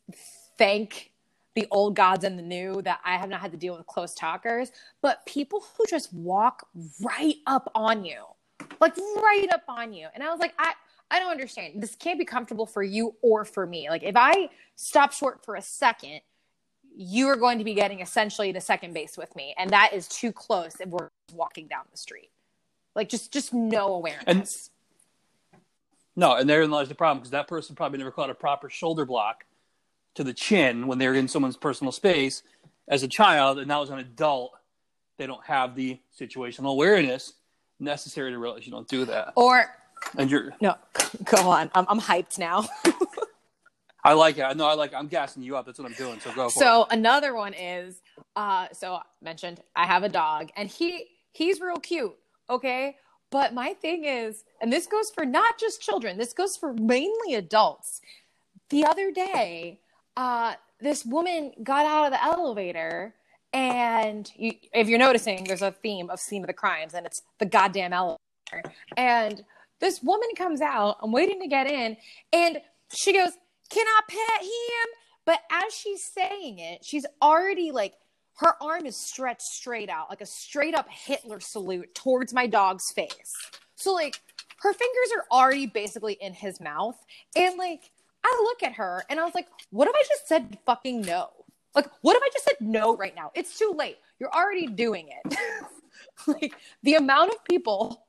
thank 0.57 1.11
the 1.57 1.66
old 1.73 1.97
gods 1.97 2.23
and 2.23 2.38
the 2.38 2.42
new 2.42 2.80
that 2.83 3.00
I 3.04 3.16
have 3.16 3.28
not 3.28 3.40
had 3.40 3.50
to 3.50 3.59
deal 3.59 3.76
with 3.76 3.87
close 3.87 4.14
talkers, 4.14 4.71
but 5.02 5.26
people 5.26 5.64
who 5.76 5.85
just 5.87 6.14
walk 6.14 6.68
right 7.02 7.37
up 7.47 7.68
on 7.75 8.04
you, 8.04 8.23
like 8.80 8.97
right 8.97 9.49
up 9.52 9.64
on 9.66 9.92
you, 9.92 10.07
and 10.14 10.23
I 10.23 10.30
was 10.30 10.38
like, 10.38 10.54
I. 10.59 10.75
I 11.11 11.21
don't 11.21 11.30
understand. 11.30 11.83
This 11.83 11.95
can't 11.95 12.18
be 12.18 12.26
comfortable 12.26 12.66
for 12.66 12.83
you 12.83 13.14
or 13.23 13.47
for 13.47 13.66
me. 13.66 13.88
Like 13.88 14.02
if 14.02 14.14
I 14.14 14.50
stop 14.76 15.11
short 15.14 15.42
for 15.42 15.54
a 15.54 15.62
second, 15.62 16.21
you 16.95 17.28
are 17.28 17.37
going 17.37 17.57
to 17.57 17.64
be 17.64 17.73
getting 17.73 18.00
essentially 18.00 18.52
to 18.52 18.61
second 18.61 18.92
base 18.92 19.16
with 19.16 19.35
me, 19.35 19.54
and 19.57 19.71
that 19.71 19.95
is 19.95 20.07
too 20.07 20.33
close 20.33 20.78
if 20.80 20.90
we're 20.90 21.09
walking 21.33 21.66
down 21.66 21.85
the 21.90 21.97
street. 21.97 22.28
Like 22.95 23.09
just 23.09 23.33
just 23.33 23.54
no 23.54 23.95
awareness. 23.95 24.68
No, 26.18 26.34
and 26.34 26.50
therein 26.50 26.68
lies 26.72 26.88
the 26.88 26.96
problem 26.96 27.18
because 27.18 27.30
that 27.30 27.46
person 27.46 27.76
probably 27.76 27.98
never 27.98 28.10
caught 28.10 28.28
a 28.28 28.34
proper 28.34 28.68
shoulder 28.68 29.04
block 29.04 29.44
to 30.16 30.25
the 30.25 30.34
chin 30.34 30.88
when 30.88 30.98
they're 30.98 31.14
in 31.14 31.28
someone's 31.28 31.56
personal 31.56 31.92
space 31.92 32.42
as 32.88 33.04
a 33.04 33.08
child, 33.08 33.58
and 33.58 33.68
now 33.68 33.82
as 33.82 33.90
an 33.90 34.00
adult, 34.00 34.50
they 35.16 35.28
don't 35.28 35.44
have 35.44 35.76
the 35.76 36.00
situational 36.18 36.72
awareness 36.72 37.34
necessary 37.78 38.32
to 38.32 38.38
realize 38.38 38.66
you 38.66 38.72
don't 38.72 38.88
do 38.88 39.04
that. 39.04 39.32
or 39.37 39.72
And 40.16 40.28
you're, 40.28 40.52
no, 40.60 40.75
go 41.25 41.48
on. 41.48 41.70
I'm, 41.72 41.87
I'm 41.88 42.00
hyped 42.00 42.37
now. 42.37 42.66
I 44.02 44.14
like 44.14 44.38
it. 44.38 44.42
I 44.42 44.54
know. 44.54 44.66
I 44.66 44.75
like. 44.75 44.92
It. 44.92 44.96
I'm 44.96 45.06
gassing 45.06 45.44
you 45.44 45.56
up. 45.56 45.66
That's 45.66 45.78
what 45.78 45.87
I'm 45.87 45.94
doing. 45.94 46.18
So 46.18 46.32
go 46.32 46.48
for 46.48 46.58
so 46.58 46.82
it. 46.82 46.88
another 46.92 47.34
one 47.34 47.54
is 47.54 48.00
uh 48.34 48.66
so 48.72 48.94
I 48.94 49.02
mentioned 49.22 49.60
I 49.76 49.87
have 49.87 50.02
a 50.02 50.08
dog 50.08 50.50
and 50.56 50.68
he 50.68 51.06
he's 51.32 51.60
real 51.60 51.76
cute, 51.76 52.16
okay? 52.50 52.96
But 53.30 53.52
my 53.52 53.75
thing 53.75 54.04
is, 54.04 54.44
and 54.61 54.73
this 54.73 54.87
goes 54.87 55.11
for 55.11 55.25
not 55.25 55.58
just 55.58 55.82
children, 55.82 56.16
this 56.16 56.32
goes 56.32 56.56
for 56.56 56.73
mainly 56.73 57.35
adults. 57.35 58.00
The 58.70 58.85
other 58.85 59.11
day, 59.11 59.80
uh 60.16 60.54
this 60.80 61.04
woman 61.04 61.52
got 61.62 61.87
out 61.87 62.06
of 62.06 62.12
the 62.12 62.23
elevator 62.23 63.14
and 63.52 64.30
you, 64.37 64.52
if 64.73 64.88
you're 64.88 64.99
noticing 64.99 65.44
there's 65.44 65.62
a 65.62 65.73
theme 65.73 66.11
of 66.11 66.20
scene 66.20 66.42
of 66.42 66.47
the 66.47 66.52
crimes 66.52 66.94
and 66.94 67.06
it's 67.06 67.23
the 67.38 67.47
goddamn 67.47 67.92
elevator. 67.92 68.18
And 68.97 69.44
this 69.80 70.02
woman 70.02 70.28
comes 70.37 70.61
out, 70.61 70.97
I'm 71.02 71.12
waiting 71.12 71.40
to 71.40 71.49
get 71.49 71.66
in, 71.66 71.97
and 72.32 72.58
she 72.94 73.12
goes, 73.12 73.32
Can 73.70 73.87
I 73.87 74.00
pet 74.08 74.42
him? 74.42 74.88
But 75.25 75.40
as 75.50 75.75
she's 75.75 76.04
saying 76.04 76.58
it, 76.58 76.85
she's 76.85 77.06
already 77.23 77.70
like, 77.70 77.94
her 78.38 78.54
arm 78.62 78.87
is 78.87 78.97
stretched 78.97 79.42
straight 79.42 79.88
out, 79.88 80.11
like 80.11 80.21
a 80.21 80.26
straight 80.26 80.75
up 80.75 80.88
Hitler 80.88 81.40
salute 81.40 81.95
towards 81.95 82.33
my 82.33 82.47
dog's 82.47 82.90
face. 82.92 83.35
So, 83.75 83.92
like, 83.92 84.21
her 84.61 84.73
fingers 84.73 85.12
are 85.16 85.25
already 85.30 85.66
basically 85.66 86.14
in 86.21 86.35
his 86.35 86.61
mouth. 86.61 86.97
And, 87.37 87.57
like, 87.59 87.90
I 88.25 88.40
look 88.45 88.62
at 88.62 88.75
her 88.75 89.04
and 89.09 89.21
I 89.21 89.25
was 89.25 89.35
like, 89.35 89.49
What 89.71 89.88
if 89.88 89.95
I 89.95 90.02
just 90.09 90.28
said 90.28 90.59
fucking 90.66 91.02
no? 91.02 91.28
Like, 91.75 91.88
what 92.00 92.16
if 92.16 92.23
I 92.23 92.30
just 92.33 92.45
said 92.45 92.57
no 92.61 92.97
right 92.97 93.14
now? 93.14 93.30
It's 93.35 93.59
too 93.59 93.75
late. 93.76 93.99
You're 94.18 94.35
already 94.35 94.66
doing 94.66 95.09
it. 95.09 95.38
like, 96.26 96.54
the 96.83 96.95
amount 96.95 97.30
of 97.30 97.45
people 97.45 98.09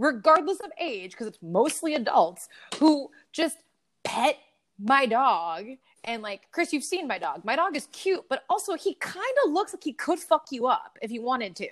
regardless 0.00 0.58
of 0.60 0.72
age, 0.80 1.12
because 1.12 1.26
it's 1.26 1.42
mostly 1.42 1.94
adults 1.94 2.48
who 2.78 3.10
just 3.32 3.58
pet 4.02 4.38
my 4.78 5.06
dog. 5.06 5.66
And 6.04 6.22
like, 6.22 6.48
Chris, 6.50 6.72
you've 6.72 6.84
seen 6.84 7.06
my 7.06 7.18
dog. 7.18 7.44
My 7.44 7.56
dog 7.56 7.76
is 7.76 7.86
cute, 7.92 8.24
but 8.28 8.44
also 8.48 8.74
he 8.74 8.94
kind 8.94 9.34
of 9.44 9.52
looks 9.52 9.72
like 9.74 9.84
he 9.84 9.92
could 9.92 10.18
fuck 10.18 10.46
you 10.50 10.66
up 10.66 10.98
if 11.02 11.10
he 11.10 11.18
wanted 11.18 11.54
to. 11.56 11.68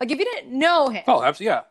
Like, 0.00 0.10
if 0.10 0.18
you 0.18 0.24
didn't 0.24 0.56
know 0.56 0.88
him, 0.88 1.02
Oh, 1.08 1.22
absolutely. 1.22 1.46
Yeah. 1.46 1.62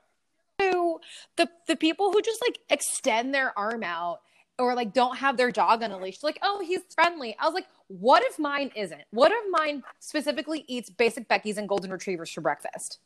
to 0.71 0.99
the 1.37 1.49
the 1.67 1.75
people 1.75 2.11
who 2.11 2.21
just 2.21 2.41
like 2.45 2.59
extend 2.69 3.33
their 3.33 3.57
arm 3.57 3.83
out 3.83 4.19
or 4.59 4.75
like 4.75 4.93
don't 4.93 5.17
have 5.17 5.35
their 5.37 5.51
dog 5.51 5.81
on 5.81 5.91
a 5.91 5.97
leash 5.97 6.21
like 6.21 6.37
oh 6.43 6.61
he's 6.63 6.81
friendly 6.93 7.35
i 7.39 7.45
was 7.45 7.53
like 7.55 7.65
what 7.87 8.21
if 8.27 8.37
mine 8.37 8.69
isn't 8.75 9.01
what 9.09 9.31
if 9.31 9.43
mine 9.49 9.81
specifically 9.99 10.63
eats 10.67 10.87
basic 10.89 11.27
beckies 11.27 11.57
and 11.57 11.67
golden 11.67 11.89
retrievers 11.91 12.29
for 12.29 12.41
breakfast 12.41 12.99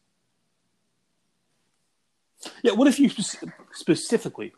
Yeah. 2.62 2.74
What 2.74 2.88
if 2.88 3.00
you 3.00 3.10
specifically, 3.72 4.54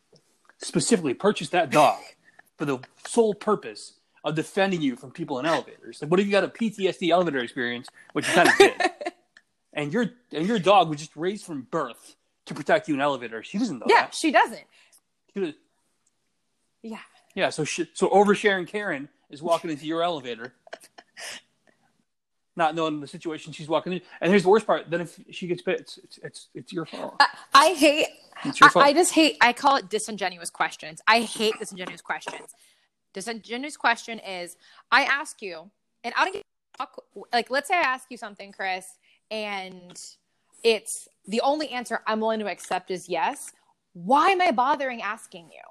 specifically 0.57 1.13
purchased 1.13 1.51
that 1.51 1.69
dog 1.69 1.99
for 2.57 2.65
the 2.65 2.79
sole 3.05 3.33
purpose 3.35 3.93
of 4.27 4.35
defending 4.35 4.81
you 4.81 4.95
from 4.95 5.11
people 5.11 5.39
in 5.39 5.45
elevators? 5.45 6.01
Like, 6.01 6.11
what 6.11 6.19
if 6.19 6.25
you 6.25 6.31
got 6.31 6.43
a 6.43 6.47
PTSD 6.49 7.09
elevator 7.09 7.39
experience, 7.39 7.87
which 8.13 8.27
you 8.27 8.33
kind 8.33 8.49
of 8.49 8.57
did, 8.57 8.73
and 9.73 9.91
your 9.93 10.11
and 10.31 10.45
your 10.47 10.59
dog 10.59 10.89
was 10.89 10.99
just 10.99 11.15
raised 11.15 11.45
from 11.45 11.67
birth 11.71 12.15
to 12.45 12.53
protect 12.53 12.87
you 12.87 12.93
in 12.93 13.01
elevators? 13.01 13.47
She 13.47 13.57
doesn't 13.57 13.79
know 13.79 13.85
yeah 13.89 14.01
that. 14.03 14.15
she 14.15 14.31
doesn't 14.31 14.63
She 15.33 15.39
was- 15.39 15.53
yeah 16.83 16.99
yeah. 17.35 17.49
So 17.49 17.63
she, 17.63 17.87
so 17.93 18.09
oversharing 18.09 18.67
Karen 18.67 19.09
is 19.29 19.41
walking 19.41 19.69
into 19.69 19.85
your 19.85 20.01
elevator. 20.03 20.53
Not 22.55 22.73
knowing 22.73 23.01
the 23.01 23.07
situation 23.07 23.53
she's 23.53 23.67
walking 23.67 23.93
in, 23.93 24.01
and 24.19 24.31
here's 24.31 24.41
the 24.41 24.49
worst 24.49 24.65
part: 24.65 24.89
then 24.89 25.01
if 25.01 25.19
she 25.29 25.45
gets 25.45 25.61
bit, 25.61 25.79
it's 25.81 25.97
it's 25.99 26.17
it's, 26.23 26.47
it's 26.55 26.73
your 26.73 26.85
fault. 26.87 27.15
I, 27.19 27.27
I 27.53 27.73
hate 27.75 28.07
It's 28.45 28.59
your 28.59 28.69
I, 28.69 28.71
fault. 28.71 28.85
I 28.85 28.93
just 28.93 29.13
hate 29.13 29.37
i 29.41 29.53
call 29.53 29.75
it 29.77 29.89
disingenuous 29.89 30.49
questions 30.49 30.99
i 31.07 31.19
hate 31.21 31.53
disingenuous 31.59 32.01
questions 32.01 32.53
disingenuous 33.17 33.75
question 33.75 34.19
is 34.19 34.57
i 34.91 35.03
ask 35.03 35.41
you 35.41 35.71
and 36.03 36.13
i 36.15 36.23
don't 36.23 36.33
get 36.33 36.43
like 37.33 37.49
let's 37.49 37.67
say 37.67 37.73
i 37.73 37.81
ask 37.81 38.11
you 38.11 38.17
something 38.17 38.51
chris 38.51 38.99
and 39.31 39.99
it's 40.63 41.07
the 41.27 41.41
only 41.41 41.67
answer 41.69 42.01
i'm 42.05 42.19
willing 42.19 42.39
to 42.39 42.47
accept 42.47 42.91
is 42.91 43.09
yes 43.09 43.53
why 43.93 44.29
am 44.29 44.39
i 44.39 44.51
bothering 44.51 45.01
asking 45.01 45.45
you 45.45 45.63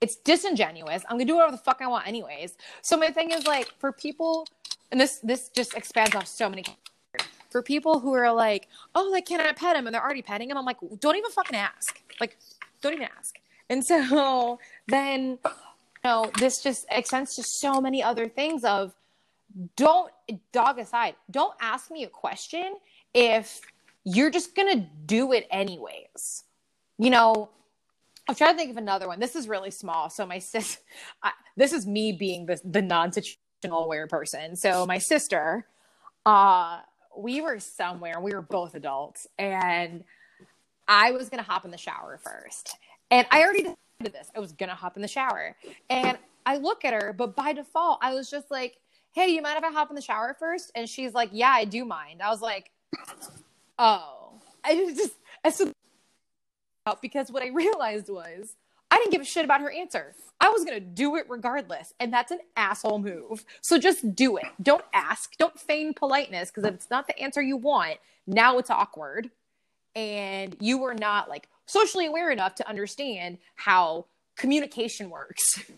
it's 0.00 0.16
disingenuous 0.16 1.02
i'm 1.10 1.18
gonna 1.18 1.26
do 1.26 1.34
whatever 1.34 1.52
the 1.52 1.58
fuck 1.58 1.82
i 1.82 1.86
want 1.86 2.08
anyways 2.08 2.56
so 2.80 2.96
my 2.96 3.10
thing 3.10 3.32
is 3.32 3.46
like 3.46 3.70
for 3.78 3.92
people 3.92 4.46
and 4.90 4.98
this 4.98 5.18
this 5.18 5.50
just 5.50 5.74
expands 5.74 6.14
off 6.14 6.26
so 6.26 6.48
many 6.48 6.64
for 7.50 7.62
people 7.62 8.00
who 8.00 8.12
are 8.14 8.32
like, 8.32 8.66
oh, 8.96 9.08
like, 9.12 9.26
can 9.26 9.40
I 9.40 9.52
pet 9.52 9.76
him? 9.76 9.86
And 9.86 9.94
they're 9.94 10.02
already 10.02 10.22
petting 10.22 10.50
him. 10.50 10.58
I'm 10.58 10.64
like, 10.64 10.78
don't 10.98 11.14
even 11.14 11.30
fucking 11.30 11.54
ask. 11.54 12.02
Like, 12.20 12.36
don't 12.82 12.94
even 12.94 13.06
ask. 13.16 13.36
And 13.70 13.84
so 13.86 14.58
then, 14.88 15.38
know, 16.04 16.30
this 16.38 16.62
just 16.62 16.86
extends 16.90 17.34
to 17.36 17.42
so 17.42 17.80
many 17.80 18.02
other 18.02 18.28
things 18.28 18.64
of 18.64 18.94
don't, 19.76 20.12
dog 20.52 20.78
aside, 20.78 21.14
don't 21.30 21.54
ask 21.60 21.90
me 21.90 22.04
a 22.04 22.08
question 22.08 22.74
if 23.14 23.60
you're 24.04 24.30
just 24.30 24.54
going 24.54 24.80
to 24.80 24.86
do 25.06 25.32
it 25.32 25.46
anyways. 25.50 26.44
You 26.98 27.10
know, 27.10 27.50
I'm 28.28 28.34
trying 28.34 28.52
to 28.52 28.58
think 28.58 28.70
of 28.70 28.76
another 28.76 29.06
one. 29.06 29.20
This 29.20 29.36
is 29.36 29.48
really 29.48 29.70
small. 29.70 30.10
So 30.10 30.26
my 30.26 30.38
sis, 30.38 30.78
I, 31.22 31.32
this 31.56 31.72
is 31.72 31.86
me 31.86 32.12
being 32.12 32.46
the, 32.46 32.58
the 32.64 32.82
non-situational 32.82 33.84
aware 33.84 34.06
person. 34.06 34.56
So 34.56 34.86
my 34.86 34.98
sister, 34.98 35.66
uh, 36.26 36.80
we 37.16 37.40
were 37.40 37.60
somewhere 37.60 38.20
we 38.20 38.32
were 38.32 38.42
both 38.42 38.74
adults 38.74 39.26
and 39.38 40.04
i 40.88 41.10
was 41.12 41.28
gonna 41.28 41.42
hop 41.42 41.64
in 41.64 41.70
the 41.70 41.78
shower 41.78 42.18
first 42.22 42.76
and 43.10 43.26
i 43.30 43.42
already 43.42 43.74
this 44.08 44.30
i 44.34 44.40
was 44.40 44.52
gonna 44.52 44.74
hop 44.74 44.96
in 44.96 45.02
the 45.02 45.08
shower 45.08 45.56
and 45.90 46.18
i 46.46 46.56
look 46.56 46.84
at 46.84 46.92
her 46.92 47.12
but 47.12 47.36
by 47.36 47.52
default 47.52 47.98
i 48.02 48.14
was 48.14 48.30
just 48.30 48.50
like 48.50 48.78
hey 49.12 49.28
you 49.28 49.42
mind 49.42 49.58
if 49.58 49.64
i 49.64 49.70
hop 49.70 49.90
in 49.90 49.96
the 49.96 50.02
shower 50.02 50.34
first 50.38 50.70
and 50.74 50.88
she's 50.88 51.14
like 51.14 51.30
yeah 51.32 51.50
i 51.50 51.64
do 51.64 51.84
mind 51.84 52.22
i 52.22 52.28
was 52.28 52.40
like 52.40 52.70
oh 53.78 54.32
i 54.64 54.74
just 54.96 55.14
I 55.44 55.50
said 55.50 55.72
because 57.00 57.30
what 57.30 57.42
i 57.42 57.48
realized 57.48 58.08
was 58.08 58.56
i 58.90 58.96
didn't 58.96 59.12
give 59.12 59.22
a 59.22 59.24
shit 59.24 59.44
about 59.44 59.60
her 59.60 59.70
answer 59.70 60.14
I 60.44 60.50
was 60.50 60.62
going 60.62 60.78
to 60.78 60.86
do 60.86 61.16
it 61.16 61.24
regardless. 61.30 61.94
And 61.98 62.12
that's 62.12 62.30
an 62.30 62.40
asshole 62.54 62.98
move. 62.98 63.46
So 63.62 63.78
just 63.78 64.14
do 64.14 64.36
it. 64.36 64.44
Don't 64.62 64.84
ask. 64.92 65.36
Don't 65.38 65.58
feign 65.58 65.94
politeness 65.94 66.50
because 66.50 66.64
if 66.64 66.74
it's 66.74 66.90
not 66.90 67.06
the 67.06 67.18
answer 67.18 67.40
you 67.40 67.56
want, 67.56 67.96
now 68.26 68.58
it's 68.58 68.68
awkward. 68.68 69.30
And 69.96 70.54
you 70.60 70.76
were 70.76 70.94
not 70.94 71.30
like 71.30 71.48
socially 71.66 72.06
aware 72.06 72.30
enough 72.30 72.54
to 72.56 72.68
understand 72.68 73.38
how 73.56 74.06
communication 74.36 75.10
works. 75.10 75.62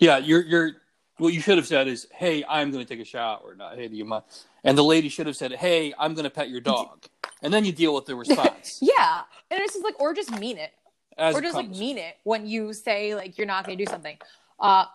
Yeah, 0.00 0.16
you're 0.16 0.42
you're 0.42 0.72
what 1.18 1.34
you 1.34 1.40
should 1.40 1.58
have 1.58 1.66
said 1.66 1.86
is, 1.86 2.08
"Hey, 2.10 2.42
I'm 2.48 2.70
going 2.72 2.84
to 2.84 2.88
take 2.88 3.00
a 3.00 3.04
shower." 3.04 3.54
Not, 3.54 3.76
"Hey, 3.76 3.86
do 3.86 3.94
you 3.94 4.06
mind?" 4.06 4.24
And 4.64 4.76
the 4.76 4.82
lady 4.82 5.08
should 5.08 5.26
have 5.26 5.36
said, 5.36 5.52
"Hey, 5.52 5.94
I'm 5.98 6.14
going 6.14 6.24
to 6.24 6.30
pet 6.30 6.48
your 6.48 6.62
dog," 6.62 7.04
and 7.42 7.52
then 7.52 7.64
you 7.64 7.72
deal 7.72 7.94
with 7.94 8.06
the 8.06 8.16
response. 8.16 8.78
yeah. 8.82 9.20
And 9.50 9.60
it's 9.60 9.74
just 9.74 9.84
like, 9.84 10.00
or 10.00 10.14
just 10.14 10.30
mean 10.40 10.56
it. 10.56 10.72
as 11.18 11.36
or 11.36 11.42
just 11.42 11.54
like 11.54 11.68
mean 11.68 11.98
it 11.98 12.16
when 12.24 12.46
you 12.46 12.72
say 12.72 13.14
like 13.14 13.36
you're 13.36 13.46
not 13.46 13.66
going 13.66 13.76
to 13.76 13.84
do 13.84 13.90
something. 13.90 14.16
Uh, 14.58 14.86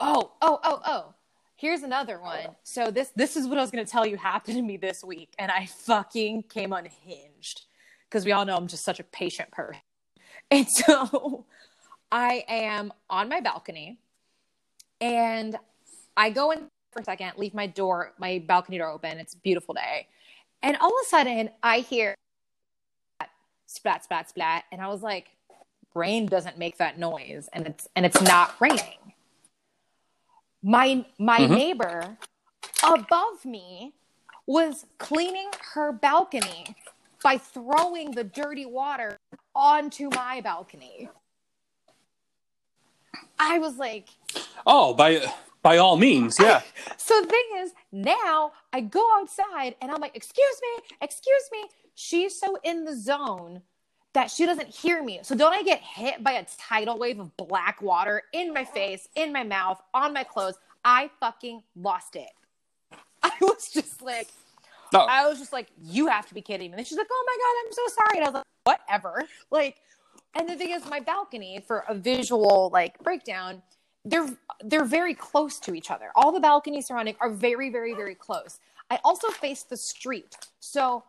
oh, 0.00 0.32
oh, 0.40 0.58
oh, 0.64 0.80
oh. 0.86 1.14
Here's 1.56 1.82
another 1.82 2.18
one. 2.18 2.56
So 2.62 2.90
this 2.90 3.10
this 3.14 3.36
is 3.36 3.46
what 3.46 3.58
I 3.58 3.60
was 3.60 3.70
going 3.70 3.84
to 3.84 3.90
tell 3.90 4.06
you 4.06 4.16
happened 4.16 4.56
to 4.56 4.62
me 4.62 4.78
this 4.78 5.04
week, 5.04 5.34
and 5.38 5.50
I 5.50 5.66
fucking 5.66 6.44
came 6.44 6.72
unhinged 6.72 7.66
because 8.10 8.24
we 8.24 8.32
all 8.32 8.44
know 8.44 8.56
I'm 8.56 8.66
just 8.66 8.84
such 8.84 9.00
a 9.00 9.04
patient 9.04 9.50
person. 9.52 9.80
And 10.50 10.68
so 10.68 11.46
I 12.10 12.44
am 12.48 12.92
on 13.08 13.28
my 13.28 13.40
balcony, 13.40 13.98
and 15.00 15.56
I 16.16 16.30
go 16.30 16.50
in 16.50 16.66
for 16.92 17.00
a 17.00 17.04
second, 17.04 17.32
leave 17.36 17.54
my 17.54 17.68
door, 17.68 18.12
my 18.18 18.42
balcony 18.46 18.78
door 18.78 18.88
open. 18.90 19.18
It's 19.18 19.34
a 19.34 19.38
beautiful 19.38 19.74
day, 19.74 20.08
and 20.62 20.76
all 20.78 20.88
of 20.88 21.06
a 21.06 21.08
sudden 21.08 21.50
I 21.62 21.78
hear 21.80 22.14
splat 23.66 24.02
splat 24.02 24.28
splat 24.28 24.64
and 24.72 24.82
i 24.82 24.88
was 24.88 25.00
like 25.00 25.28
rain 25.94 26.26
doesn't 26.26 26.58
make 26.58 26.76
that 26.78 26.98
noise 26.98 27.48
and 27.52 27.68
it's 27.68 27.86
and 27.94 28.04
it's 28.04 28.20
not 28.20 28.52
raining 28.60 28.98
my 30.60 31.06
my 31.20 31.38
Mhm. 31.38 31.50
neighbor 31.50 32.16
above 32.82 33.44
me 33.44 33.94
was 34.46 34.86
cleaning 34.98 35.50
her 35.74 35.92
balcony 35.92 36.74
by 37.22 37.36
throwing 37.38 38.10
the 38.12 38.24
dirty 38.24 38.66
water 38.66 39.18
onto 39.54 40.08
my 40.10 40.40
balcony 40.40 41.08
i 43.38 43.58
was 43.58 43.76
like 43.76 44.08
Oh, 44.66 44.94
by 44.94 45.22
by 45.62 45.76
all 45.76 45.96
means, 45.96 46.38
yeah. 46.40 46.62
so 46.96 47.20
the 47.20 47.26
thing 47.26 47.44
is, 47.58 47.72
now 47.92 48.52
I 48.72 48.80
go 48.80 49.06
outside 49.18 49.74
and 49.82 49.90
I'm 49.90 50.00
like, 50.00 50.16
excuse 50.16 50.60
me, 50.62 50.84
excuse 51.02 51.48
me. 51.52 51.64
She's 51.94 52.38
so 52.38 52.56
in 52.64 52.84
the 52.84 52.96
zone 52.96 53.60
that 54.14 54.30
she 54.30 54.46
doesn't 54.46 54.68
hear 54.68 55.02
me. 55.02 55.20
So 55.22 55.34
don't 55.34 55.52
I 55.52 55.62
get 55.62 55.80
hit 55.80 56.24
by 56.24 56.32
a 56.32 56.46
tidal 56.58 56.98
wave 56.98 57.20
of 57.20 57.36
black 57.36 57.82
water 57.82 58.22
in 58.32 58.54
my 58.54 58.64
face, 58.64 59.06
in 59.16 59.32
my 59.32 59.44
mouth, 59.44 59.80
on 59.92 60.14
my 60.14 60.24
clothes? 60.24 60.58
I 60.82 61.10
fucking 61.20 61.62
lost 61.76 62.16
it. 62.16 62.30
I 63.22 63.32
was 63.42 63.70
just 63.70 64.00
like, 64.00 64.28
No, 64.92 65.00
I 65.00 65.26
was 65.28 65.38
just 65.38 65.52
like, 65.52 65.68
you 65.82 66.08
have 66.08 66.26
to 66.26 66.34
be 66.34 66.40
kidding 66.40 66.70
me. 66.70 66.78
And 66.78 66.86
she's 66.86 66.98
like, 66.98 67.06
oh 67.10 67.24
my 67.26 67.36
God, 67.38 67.54
I'm 67.66 67.72
so 67.72 67.94
sorry. 67.94 68.18
And 68.18 68.24
I 68.24 68.30
was 68.30 68.34
like, 68.34 68.78
whatever. 68.88 69.24
Like, 69.50 69.76
and 70.34 70.48
the 70.48 70.56
thing 70.56 70.70
is, 70.70 70.84
my 70.86 71.00
balcony 71.00 71.62
for 71.66 71.84
a 71.88 71.94
visual 71.94 72.70
like 72.72 72.98
breakdown, 73.02 73.62
they're 74.04 74.28
they're 74.64 74.84
very 74.84 75.14
close 75.14 75.58
to 75.60 75.74
each 75.74 75.90
other. 75.90 76.10
All 76.14 76.32
the 76.32 76.40
balconies 76.40 76.86
surrounding 76.86 77.16
are 77.20 77.30
very, 77.30 77.70
very, 77.70 77.94
very 77.94 78.14
close. 78.14 78.58
I 78.90 78.98
also 79.04 79.28
face 79.28 79.62
the 79.62 79.76
street. 79.76 80.36
So 80.58 81.04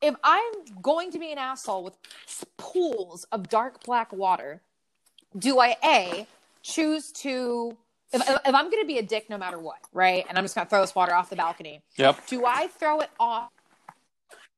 if 0.00 0.14
I'm 0.22 0.52
going 0.80 1.10
to 1.12 1.18
be 1.18 1.32
an 1.32 1.38
asshole 1.38 1.84
with 1.84 1.94
pools 2.56 3.24
of 3.32 3.48
dark 3.48 3.82
black 3.84 4.12
water, 4.12 4.60
do 5.38 5.60
I 5.60 5.76
A 5.84 6.26
choose 6.62 7.12
to 7.12 7.76
if, 8.12 8.22
if 8.22 8.54
I'm 8.54 8.70
going 8.70 8.82
to 8.82 8.86
be 8.86 8.98
a 8.98 9.02
dick 9.02 9.28
no 9.30 9.38
matter 9.38 9.58
what, 9.58 9.78
right? 9.92 10.24
And 10.28 10.38
I'm 10.38 10.44
just 10.44 10.54
going 10.54 10.66
to 10.66 10.70
throw 10.70 10.80
this 10.80 10.94
water 10.94 11.14
off 11.14 11.30
the 11.30 11.36
balcony. 11.36 11.82
yep. 11.96 12.26
Do 12.26 12.44
I 12.46 12.68
throw 12.68 13.00
it 13.00 13.10
off 13.18 13.50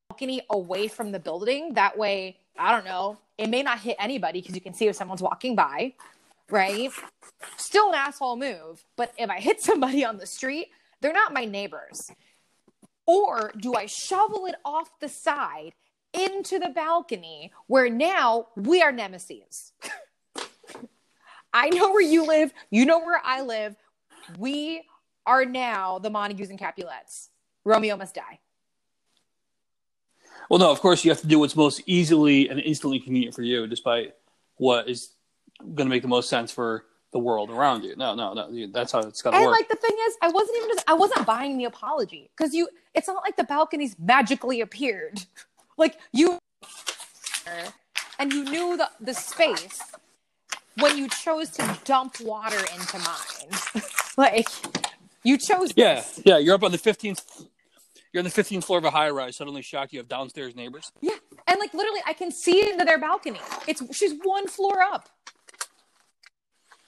balcony 0.09 0.43
away 0.51 0.89
from 0.89 1.13
the 1.13 1.19
building? 1.19 1.75
That 1.75 1.97
way, 1.97 2.37
I 2.59 2.73
don't 2.73 2.85
know, 2.85 3.19
it 3.39 3.49
may 3.49 3.63
not 3.63 3.81
hit 3.81 3.97
anybody 3.99 4.41
because 4.41 4.55
you 4.55 4.61
can 4.61 4.75
see 4.75 4.87
if 4.87 4.97
someone's 4.97 5.23
walking 5.23 5.57
by, 5.57 5.95
right? 6.51 6.91
Still 7.57 7.89
an 7.89 7.95
asshole 7.95 8.37
move. 8.37 8.85
But 8.97 9.13
if 9.19 9.31
I 9.31 9.41
hit 9.41 9.61
somebody 9.63 10.05
on 10.05 10.19
the 10.19 10.27
street, 10.27 10.69
they're 11.01 11.13
not 11.13 11.33
my 11.33 11.45
neighbors. 11.45 12.11
Or 13.07 13.53
do 13.59 13.75
I 13.75 13.87
shovel 13.87 14.47
it 14.47 14.55
off 14.65 14.91
the 15.01 15.09
side 15.09 15.73
into 16.13 16.59
the 16.59 16.71
balcony 16.71 17.53
where 17.67 17.91
now 17.91 18.47
we 18.57 18.83
are 18.83 18.93
nemesis? 18.93 19.73
I 21.55 21.71
know 21.71 21.93
where 21.93 22.03
you 22.03 22.27
live. 22.27 22.53
You 22.71 22.85
know 22.85 22.99
where 22.99 23.21
I 23.25 23.43
live. 23.43 23.77
We 24.37 24.83
are 25.25 25.45
now 25.45 26.01
the 26.01 26.11
Montagues 26.11 26.51
and 26.51 26.59
Capulets. 26.59 27.31
Romeo 27.65 27.97
must 27.97 28.15
die. 28.15 28.41
Well, 30.51 30.59
no, 30.59 30.71
of 30.71 30.81
course 30.81 31.05
you 31.05 31.11
have 31.11 31.21
to 31.21 31.27
do 31.27 31.39
what's 31.39 31.57
most 31.57 31.81
easily 31.87 32.49
and 32.49 32.61
instantly 32.61 32.99
convenient 32.99 33.35
for 33.35 33.43
you, 33.43 33.67
despite 33.67 34.15
what 34.57 34.89
is 34.89 35.13
going 35.61 35.87
to 35.87 35.91
make 35.91 36.03
the 36.03 36.09
most 36.09 36.29
sense 36.29 36.53
for 36.53 36.85
the 37.13 37.19
world 37.19 37.51
around 37.51 37.85
you. 37.85 37.97
No, 37.97 38.15
no, 38.15 38.35
no. 38.35 38.67
That's 38.73 38.93
how 38.93 38.99
it's 38.99 39.23
got 39.23 39.31
to 39.31 39.37
work. 39.37 39.45
And 39.45 39.53
like 39.53 39.69
the 39.69 39.77
thing 39.77 39.97
is, 40.07 40.17
I 40.21 40.29
wasn't 40.29 40.59
even 40.59 40.69
just 40.71 40.85
I 40.91 40.95
wasn't 40.95 41.25
buying 41.25 41.57
the 41.57 41.65
apology 41.65 42.31
because 42.37 42.53
you. 42.53 42.69
It's 42.95 43.09
not 43.09 43.23
like 43.25 43.37
the 43.37 43.45
balconies 43.45 43.97
magically 43.99 44.61
appeared. 44.61 45.25
Like 45.77 45.99
you, 46.13 46.39
and 48.21 48.33
you 48.33 48.45
knew 48.45 48.77
the 48.77 48.89
the 49.01 49.13
space 49.13 49.83
when 50.79 50.99
you 50.99 51.09
chose 51.09 51.51
to 51.51 51.79
dump 51.85 52.21
water 52.21 52.59
into 52.59 52.99
mine. 52.99 53.83
like 54.17 54.49
you 55.23 55.39
chose. 55.39 55.73
yeah, 55.77 55.97
this. 55.97 56.21
yeah. 56.25 56.39
You're 56.39 56.55
up 56.55 56.63
on 56.63 56.73
the 56.73 56.79
fifteenth. 56.79 57.47
You're 58.13 58.21
on 58.21 58.25
the 58.25 58.31
fifteenth 58.31 58.65
floor 58.65 58.79
of 58.79 58.85
a 58.85 58.91
high 58.91 59.11
rise. 59.11 59.37
Suddenly 59.37 59.63
shocked 59.63 59.93
you 59.93 59.99
have 59.99 60.09
downstairs 60.09 60.55
neighbors. 60.55 60.93
Yeah, 61.01 61.15
and 61.47 61.59
like 61.59 61.75
literally, 61.75 62.01
I 62.07 62.13
can 62.13 62.31
see 62.31 62.69
into 62.71 62.85
their 62.85 62.99
balcony. 62.99 63.41
It's 63.67 63.83
she's 63.97 64.15
one 64.23 64.47
floor 64.47 64.81
up. 64.81 65.09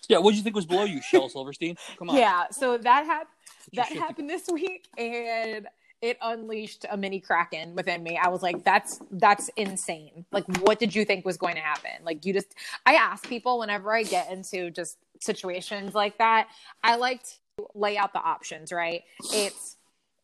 Yeah, 0.08 0.18
what 0.18 0.30
did 0.30 0.36
you 0.38 0.42
think 0.44 0.54
was 0.54 0.66
below 0.66 0.84
you, 0.84 1.02
Shel 1.02 1.28
Silverstein? 1.28 1.76
Come 1.98 2.10
on. 2.10 2.16
Yeah, 2.16 2.44
so 2.50 2.78
that 2.78 3.06
happened. 3.06 3.30
That 3.72 3.88
happened 3.88 4.30
this 4.30 4.48
week, 4.52 4.86
and 4.96 5.66
it 6.02 6.18
unleashed 6.22 6.84
a 6.90 6.96
mini 6.96 7.20
kraken 7.20 7.74
within 7.74 8.02
me. 8.02 8.18
I 8.22 8.28
was 8.28 8.42
like, 8.42 8.64
"That's 8.64 9.00
that's 9.10 9.48
insane! 9.56 10.24
Like, 10.30 10.44
what 10.60 10.78
did 10.78 10.94
you 10.94 11.04
think 11.04 11.24
was 11.24 11.36
going 11.36 11.54
to 11.54 11.60
happen? 11.60 11.90
Like, 12.04 12.24
you 12.24 12.32
just." 12.32 12.54
I 12.84 12.94
ask 12.94 13.26
people 13.28 13.58
whenever 13.58 13.94
I 13.94 14.02
get 14.02 14.30
into 14.30 14.70
just 14.70 14.98
situations 15.20 15.94
like 15.94 16.18
that. 16.18 16.48
I 16.84 16.96
like 16.96 17.22
to 17.22 17.66
lay 17.74 17.96
out 17.96 18.12
the 18.12 18.20
options. 18.20 18.72
Right? 18.72 19.04
It's 19.32 19.76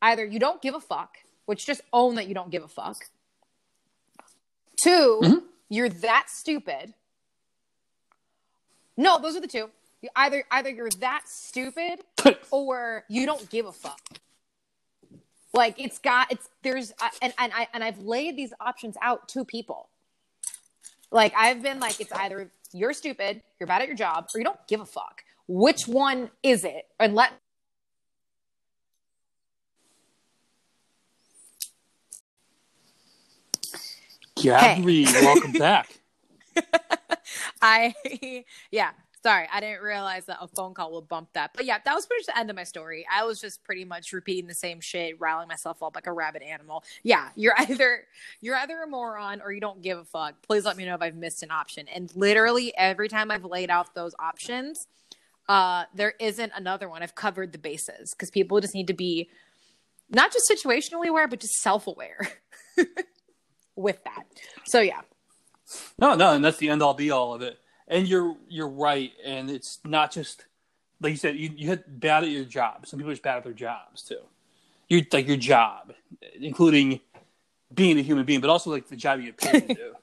either 0.02 0.24
you 0.24 0.38
don't 0.38 0.60
give 0.60 0.74
a 0.74 0.80
fuck, 0.80 1.16
which 1.46 1.64
just 1.66 1.80
own 1.92 2.16
that 2.16 2.28
you 2.28 2.34
don't 2.34 2.50
give 2.50 2.62
a 2.64 2.68
fuck. 2.68 2.96
2 4.82 5.20
Mhm. 5.22 5.42
you're 5.68 5.88
that 5.88 6.28
stupid. 6.28 6.94
No, 8.96 9.18
those 9.18 9.36
are 9.36 9.40
the 9.40 9.46
two. 9.46 9.70
Either 10.16 10.44
either 10.50 10.68
you're 10.70 10.90
that 11.00 11.22
stupid 11.28 12.00
or 12.50 13.04
you 13.08 13.24
don't 13.26 13.48
give 13.48 13.66
a 13.66 13.72
fuck. 13.72 14.00
Like 15.52 15.80
it's 15.80 15.98
got 15.98 16.32
it's 16.32 16.48
there's 16.62 16.92
I- 17.00 17.10
and 17.20 17.34
and 17.38 17.52
I 17.54 17.68
and 17.74 17.84
I've 17.84 17.98
laid 17.98 18.36
these 18.36 18.52
options 18.60 18.96
out 19.02 19.28
to 19.30 19.44
people. 19.44 19.88
Like 21.10 21.34
I've 21.36 21.62
been 21.62 21.78
like 21.80 22.00
it's 22.00 22.12
either 22.12 22.50
you're 22.72 22.94
stupid, 22.94 23.42
you're 23.60 23.66
bad 23.66 23.82
at 23.82 23.88
your 23.88 23.96
job, 23.96 24.28
or 24.34 24.38
you 24.38 24.44
don't 24.44 24.66
give 24.66 24.80
a 24.80 24.86
fuck. 24.86 25.24
Which 25.46 25.86
one 25.86 26.30
is 26.42 26.64
it? 26.64 26.86
And 26.98 27.14
let 27.14 27.32
Gaby, 34.36 35.04
welcome 35.04 35.52
back. 35.52 36.00
I 37.62 37.94
yeah, 38.70 38.90
sorry, 39.22 39.46
I 39.52 39.60
didn't 39.60 39.82
realize 39.82 40.26
that 40.26 40.38
a 40.40 40.48
phone 40.48 40.74
call 40.74 40.92
would 40.92 41.08
bump 41.08 41.28
that. 41.34 41.52
But 41.54 41.64
yeah, 41.64 41.78
that 41.84 41.94
was 41.94 42.06
pretty 42.06 42.22
much 42.22 42.34
the 42.34 42.38
end 42.38 42.50
of 42.50 42.56
my 42.56 42.64
story. 42.64 43.06
I 43.12 43.24
was 43.24 43.40
just 43.40 43.62
pretty 43.64 43.84
much 43.84 44.12
repeating 44.12 44.48
the 44.48 44.54
same 44.54 44.80
shit, 44.80 45.20
riling 45.20 45.48
myself 45.48 45.82
up 45.82 45.94
like 45.94 46.06
a 46.06 46.12
rabid 46.12 46.42
animal. 46.42 46.84
Yeah, 47.02 47.28
you're 47.36 47.54
either 47.58 48.04
you're 48.40 48.56
either 48.56 48.82
a 48.82 48.86
moron 48.86 49.40
or 49.42 49.52
you 49.52 49.60
don't 49.60 49.82
give 49.82 49.98
a 49.98 50.04
fuck. 50.04 50.42
Please 50.42 50.64
let 50.64 50.76
me 50.76 50.84
know 50.84 50.94
if 50.94 51.02
I've 51.02 51.14
missed 51.14 51.42
an 51.42 51.50
option. 51.50 51.88
And 51.88 52.14
literally 52.16 52.76
every 52.76 53.08
time 53.08 53.30
I've 53.30 53.44
laid 53.44 53.70
out 53.70 53.94
those 53.94 54.14
options, 54.18 54.86
uh, 55.48 55.84
there 55.94 56.14
isn't 56.18 56.52
another 56.54 56.88
one. 56.88 57.02
I've 57.02 57.14
covered 57.14 57.52
the 57.52 57.58
bases 57.58 58.14
because 58.14 58.30
people 58.30 58.60
just 58.60 58.74
need 58.74 58.88
to 58.88 58.94
be 58.94 59.28
not 60.10 60.32
just 60.32 60.50
situationally 60.50 61.06
aware, 61.06 61.28
but 61.28 61.40
just 61.40 61.54
self 61.54 61.86
aware 61.86 62.28
with 63.76 64.02
that. 64.04 64.24
So 64.66 64.80
yeah. 64.80 65.00
No, 65.98 66.14
no, 66.14 66.34
and 66.34 66.44
that's 66.44 66.58
the 66.58 66.68
end 66.68 66.82
all 66.82 66.92
be 66.92 67.10
all 67.10 67.32
of 67.32 67.40
it. 67.40 67.58
And 67.88 68.06
you're 68.06 68.36
you're 68.48 68.68
right, 68.68 69.12
and 69.24 69.50
it's 69.50 69.78
not 69.84 70.12
just 70.12 70.46
like 71.00 71.10
you 71.10 71.16
said. 71.16 71.36
You 71.36 71.50
you 71.56 71.68
hit 71.68 72.00
bad 72.00 72.24
at 72.24 72.30
your 72.30 72.44
job. 72.44 72.86
Some 72.86 72.98
people 72.98 73.10
are 73.10 73.14
just 73.14 73.22
bad 73.22 73.38
at 73.38 73.44
their 73.44 73.52
jobs 73.52 74.02
too. 74.02 74.20
You 74.88 75.04
like 75.12 75.26
your 75.26 75.36
job, 75.36 75.92
including 76.40 77.00
being 77.74 77.98
a 77.98 78.02
human 78.02 78.24
being, 78.24 78.40
but 78.40 78.50
also 78.50 78.70
like 78.70 78.88
the 78.88 78.96
job 78.96 79.20
you 79.20 79.32
get 79.32 79.38
paid 79.38 79.68
to 79.68 79.74
do. 79.74 79.92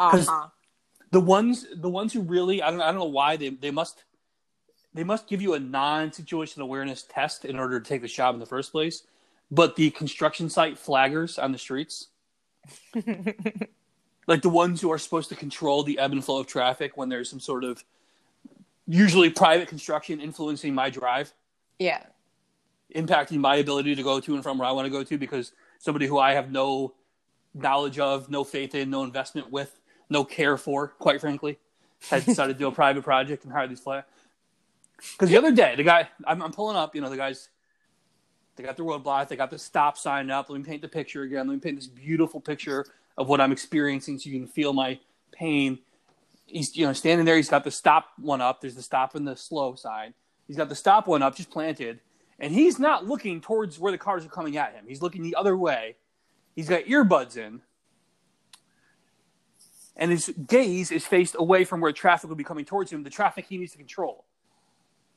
Uh-huh. 0.00 0.48
the 1.10 1.20
ones 1.20 1.66
the 1.76 1.88
ones 1.88 2.14
who 2.14 2.22
really 2.22 2.62
I 2.62 2.70
don't 2.70 2.80
I 2.80 2.86
don't 2.86 2.96
know 2.96 3.04
why 3.04 3.36
they 3.36 3.50
they 3.50 3.70
must 3.70 4.04
they 4.94 5.04
must 5.04 5.28
give 5.28 5.40
you 5.42 5.54
a 5.54 5.60
non-situational 5.60 6.62
awareness 6.62 7.02
test 7.02 7.44
in 7.44 7.58
order 7.58 7.78
to 7.78 7.86
take 7.86 8.02
the 8.02 8.08
job 8.08 8.34
in 8.34 8.40
the 8.40 8.46
first 8.46 8.72
place. 8.72 9.04
But 9.50 9.76
the 9.76 9.90
construction 9.90 10.48
site 10.48 10.76
flaggers 10.76 11.42
on 11.42 11.52
the 11.52 11.58
streets, 11.58 12.08
like 14.26 14.42
the 14.42 14.48
ones 14.48 14.80
who 14.80 14.90
are 14.90 14.98
supposed 14.98 15.28
to 15.30 15.36
control 15.36 15.82
the 15.82 15.98
ebb 15.98 16.12
and 16.12 16.24
flow 16.24 16.38
of 16.38 16.46
traffic 16.46 16.96
when 16.96 17.08
there's 17.08 17.28
some 17.28 17.40
sort 17.40 17.64
of 17.64 17.84
usually 18.86 19.30
private 19.30 19.68
construction 19.68 20.20
influencing 20.20 20.74
my 20.74 20.90
drive, 20.90 21.32
Yeah. 21.78 22.02
impacting 22.94 23.38
my 23.38 23.56
ability 23.56 23.94
to 23.94 24.02
go 24.02 24.20
to 24.20 24.34
and 24.34 24.42
from 24.42 24.58
where 24.58 24.68
I 24.68 24.72
want 24.72 24.86
to 24.86 24.90
go 24.90 25.02
to 25.02 25.18
because 25.18 25.52
somebody 25.78 26.06
who 26.06 26.18
I 26.18 26.34
have 26.34 26.50
no 26.50 26.94
knowledge 27.54 27.98
of, 27.98 28.30
no 28.30 28.44
faith 28.44 28.74
in, 28.74 28.90
no 28.90 29.02
investment 29.04 29.50
with 29.50 29.80
no 30.08 30.24
care 30.24 30.56
for, 30.56 30.88
quite 30.88 31.20
frankly. 31.20 31.58
Had 32.10 32.24
decided 32.24 32.54
to 32.54 32.58
do 32.58 32.66
a 32.66 32.72
private 32.82 33.02
project 33.04 33.44
and 33.44 33.52
hire 33.52 33.66
these 33.68 33.80
fly. 33.80 34.02
Because 34.96 35.30
the 35.30 35.36
other 35.36 35.52
day, 35.52 35.74
the 35.76 35.82
guy, 35.82 36.08
I'm, 36.26 36.42
I'm 36.42 36.52
pulling 36.52 36.76
up, 36.76 36.94
you 36.94 37.00
know, 37.00 37.08
the 37.10 37.16
guys, 37.16 37.48
they 38.56 38.62
got 38.64 38.76
the 38.76 38.82
roadblock, 38.84 39.28
they 39.28 39.36
got 39.36 39.50
the 39.50 39.58
stop 39.58 39.96
sign 39.96 40.30
up. 40.30 40.50
Let 40.50 40.58
me 40.58 40.64
paint 40.64 40.82
the 40.82 40.88
picture 40.88 41.22
again. 41.22 41.46
Let 41.48 41.54
me 41.54 41.60
paint 41.60 41.76
this 41.76 41.86
beautiful 41.86 42.40
picture 42.40 42.86
of 43.16 43.28
what 43.28 43.40
I'm 43.40 43.52
experiencing 43.52 44.18
so 44.18 44.30
you 44.30 44.38
can 44.38 44.48
feel 44.48 44.72
my 44.72 44.98
pain. 45.32 45.78
He's, 46.46 46.76
you 46.76 46.86
know, 46.86 46.92
standing 46.92 47.24
there. 47.24 47.36
He's 47.36 47.48
got 47.48 47.64
the 47.64 47.70
stop 47.70 48.06
one 48.18 48.40
up. 48.40 48.60
There's 48.60 48.74
the 48.74 48.82
stop 48.82 49.14
and 49.14 49.26
the 49.26 49.36
slow 49.36 49.74
side. 49.74 50.14
He's 50.46 50.56
got 50.56 50.68
the 50.68 50.74
stop 50.74 51.06
one 51.06 51.22
up, 51.22 51.36
just 51.36 51.50
planted, 51.50 52.00
and 52.38 52.52
he's 52.52 52.78
not 52.78 53.06
looking 53.06 53.40
towards 53.40 53.78
where 53.78 53.92
the 53.92 53.98
cars 53.98 54.24
are 54.24 54.28
coming 54.28 54.56
at 54.56 54.74
him. 54.74 54.84
He's 54.86 55.00
looking 55.00 55.22
the 55.22 55.34
other 55.34 55.56
way. 55.56 55.96
He's 56.54 56.68
got 56.68 56.84
earbuds 56.84 57.36
in, 57.36 57.62
and 59.96 60.10
his 60.10 60.32
gaze 60.46 60.90
is 60.90 61.06
faced 61.06 61.36
away 61.38 61.64
from 61.64 61.80
where 61.80 61.92
traffic 61.92 62.28
will 62.28 62.36
be 62.36 62.44
coming 62.44 62.64
towards 62.64 62.92
him, 62.92 63.02
the 63.02 63.10
traffic 63.10 63.46
he 63.48 63.56
needs 63.56 63.72
to 63.72 63.78
control. 63.78 64.24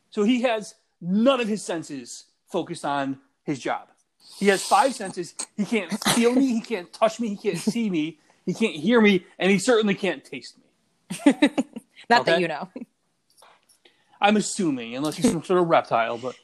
So 0.09 0.23
he 0.23 0.43
has 0.43 0.75
none 1.01 1.41
of 1.41 1.47
his 1.47 1.61
senses 1.61 2.25
focused 2.47 2.85
on 2.85 3.19
his 3.43 3.59
job. 3.59 3.89
He 4.37 4.47
has 4.47 4.61
five 4.63 4.93
senses. 4.93 5.33
He 5.55 5.65
can't 5.65 5.91
feel 6.09 6.33
me, 6.33 6.47
he 6.47 6.61
can't 6.61 6.91
touch 6.91 7.19
me, 7.19 7.29
he 7.29 7.37
can't 7.37 7.57
see 7.57 7.89
me, 7.89 8.19
he 8.45 8.53
can't 8.53 8.75
hear 8.75 8.99
me, 9.01 9.25
and 9.39 9.51
he 9.51 9.59
certainly 9.59 9.95
can't 9.95 10.23
taste 10.23 10.57
me. 10.57 11.33
Not 12.09 12.21
Okay. 12.21 12.31
that 12.31 12.41
you 12.41 12.47
know. 12.47 12.69
I'm 14.21 14.37
assuming, 14.37 14.95
unless 14.95 15.15
he's 15.17 15.31
some 15.31 15.43
sort 15.43 15.59
of 15.61 15.67
reptile, 15.67 16.17
but 16.17 16.35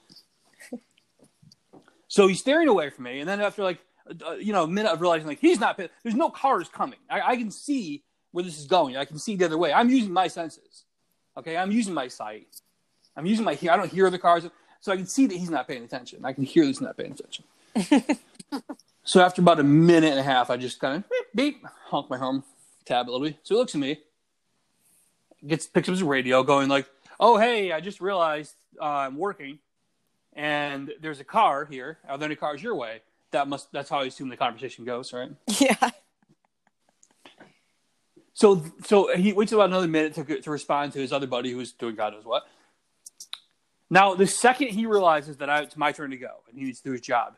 so 2.07 2.27
he's 2.27 2.39
staring 2.39 2.67
away 2.67 2.89
from 2.89 3.05
me, 3.05 3.19
and 3.19 3.27
then 3.27 3.41
after 3.41 3.63
like 3.63 3.79
uh, 4.25 4.33
you 4.33 4.53
know 4.53 4.63
a 4.63 4.67
minute 4.67 4.91
of 4.91 5.01
realizing 5.01 5.27
like 5.27 5.39
he's 5.39 5.59
not, 5.59 5.77
there's 5.77 6.15
no 6.15 6.29
cars 6.29 6.69
coming. 6.69 6.99
I, 7.09 7.21
I 7.21 7.35
can 7.37 7.51
see 7.51 8.03
where 8.31 8.43
this 8.43 8.57
is 8.59 8.67
going. 8.67 8.97
I 8.97 9.05
can 9.05 9.19
see 9.19 9.35
the 9.35 9.45
other 9.45 9.57
way. 9.57 9.73
I'm 9.73 9.89
using 9.89 10.11
my 10.13 10.27
senses. 10.27 10.85
Okay, 11.37 11.57
I'm 11.57 11.71
using 11.71 11.93
my 11.93 12.07
sight. 12.07 12.47
I'm 13.15 13.25
using 13.25 13.45
my 13.45 13.55
hear. 13.55 13.71
I 13.71 13.77
don't 13.77 13.91
hear 13.91 14.09
the 14.09 14.19
cars, 14.19 14.45
so 14.79 14.91
I 14.91 14.95
can 14.97 15.07
see 15.07 15.27
that 15.27 15.35
he's 15.37 15.49
not 15.49 15.67
paying 15.67 15.83
attention. 15.83 16.23
I 16.25 16.33
can 16.33 16.43
hear 16.43 16.63
that 16.63 16.67
he's 16.69 16.81
not 16.81 16.97
paying 16.97 17.11
attention. 17.13 17.45
so 19.03 19.21
after 19.21 19.41
about 19.41 19.60
a 19.60 19.63
minute 19.63 20.12
and 20.12 20.19
a 20.19 20.23
half, 20.23 20.49
I 20.49 20.57
just 20.57 20.79
kind 20.79 20.97
of 20.97 21.10
beep, 21.10 21.25
beep, 21.34 21.65
honk 21.88 22.10
my 22.10 22.17
horn, 22.17 22.43
tab 22.86 23.07
a 23.07 23.12
little 23.12 23.27
bit. 23.27 23.38
So 23.43 23.55
he 23.55 23.60
looks 23.60 23.75
at 23.75 23.81
me, 23.81 23.99
gets 25.45 25.67
picks 25.67 25.88
up 25.88 25.93
his 25.93 26.03
radio, 26.03 26.43
going 26.43 26.69
like, 26.69 26.88
"Oh 27.19 27.38
hey, 27.38 27.71
I 27.71 27.79
just 27.79 28.01
realized 28.01 28.55
uh, 28.79 28.86
I'm 28.86 29.17
working, 29.17 29.60
and 30.34 30.91
there's 31.01 31.19
a 31.19 31.25
car 31.25 31.65
here. 31.65 31.99
Are 32.07 32.17
there 32.17 32.25
any 32.25 32.36
cars 32.36 32.62
your 32.62 32.75
way?" 32.75 33.01
That 33.31 33.47
must. 33.47 33.71
That's 33.71 33.89
how 33.89 33.99
I 33.99 34.05
assume 34.05 34.29
the 34.29 34.38
conversation 34.38 34.86
goes, 34.86 35.13
right? 35.13 35.31
Yeah. 35.60 35.91
So, 38.34 38.63
so 38.86 39.15
he 39.15 39.34
waits 39.34 39.51
about 39.51 39.69
another 39.69 39.88
minute 39.88 40.15
to, 40.15 40.41
to 40.41 40.49
respond 40.49 40.93
to 40.93 40.99
his 40.99 41.13
other 41.13 41.27
buddy 41.27 41.51
who's 41.51 41.73
doing 41.73 41.95
God 41.95 42.13
knows 42.13 42.25
what. 42.25 42.43
Now, 43.88 44.15
the 44.15 44.25
second 44.25 44.69
he 44.69 44.88
realizes 44.88 45.38
that 45.38 45.49
I, 45.49 45.62
it's 45.62 45.77
my 45.77 45.91
turn 45.91 46.10
to 46.10 46.17
go 46.17 46.41
and 46.49 46.57
he 46.57 46.65
needs 46.65 46.79
to 46.79 46.86
do 46.86 46.91
his 46.93 47.01
job, 47.01 47.36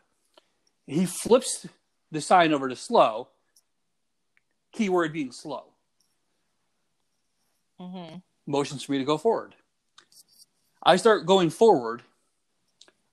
he 0.86 1.06
flips 1.06 1.66
the 2.10 2.20
sign 2.20 2.52
over 2.52 2.68
to 2.68 2.76
slow. 2.76 3.28
Keyword 4.72 5.12
being 5.12 5.32
slow. 5.32 5.64
hmm 7.78 8.16
Motions 8.46 8.82
for 8.82 8.92
me 8.92 8.98
to 8.98 9.04
go 9.04 9.16
forward. 9.16 9.54
I 10.82 10.96
start 10.96 11.24
going 11.26 11.48
forward 11.50 12.02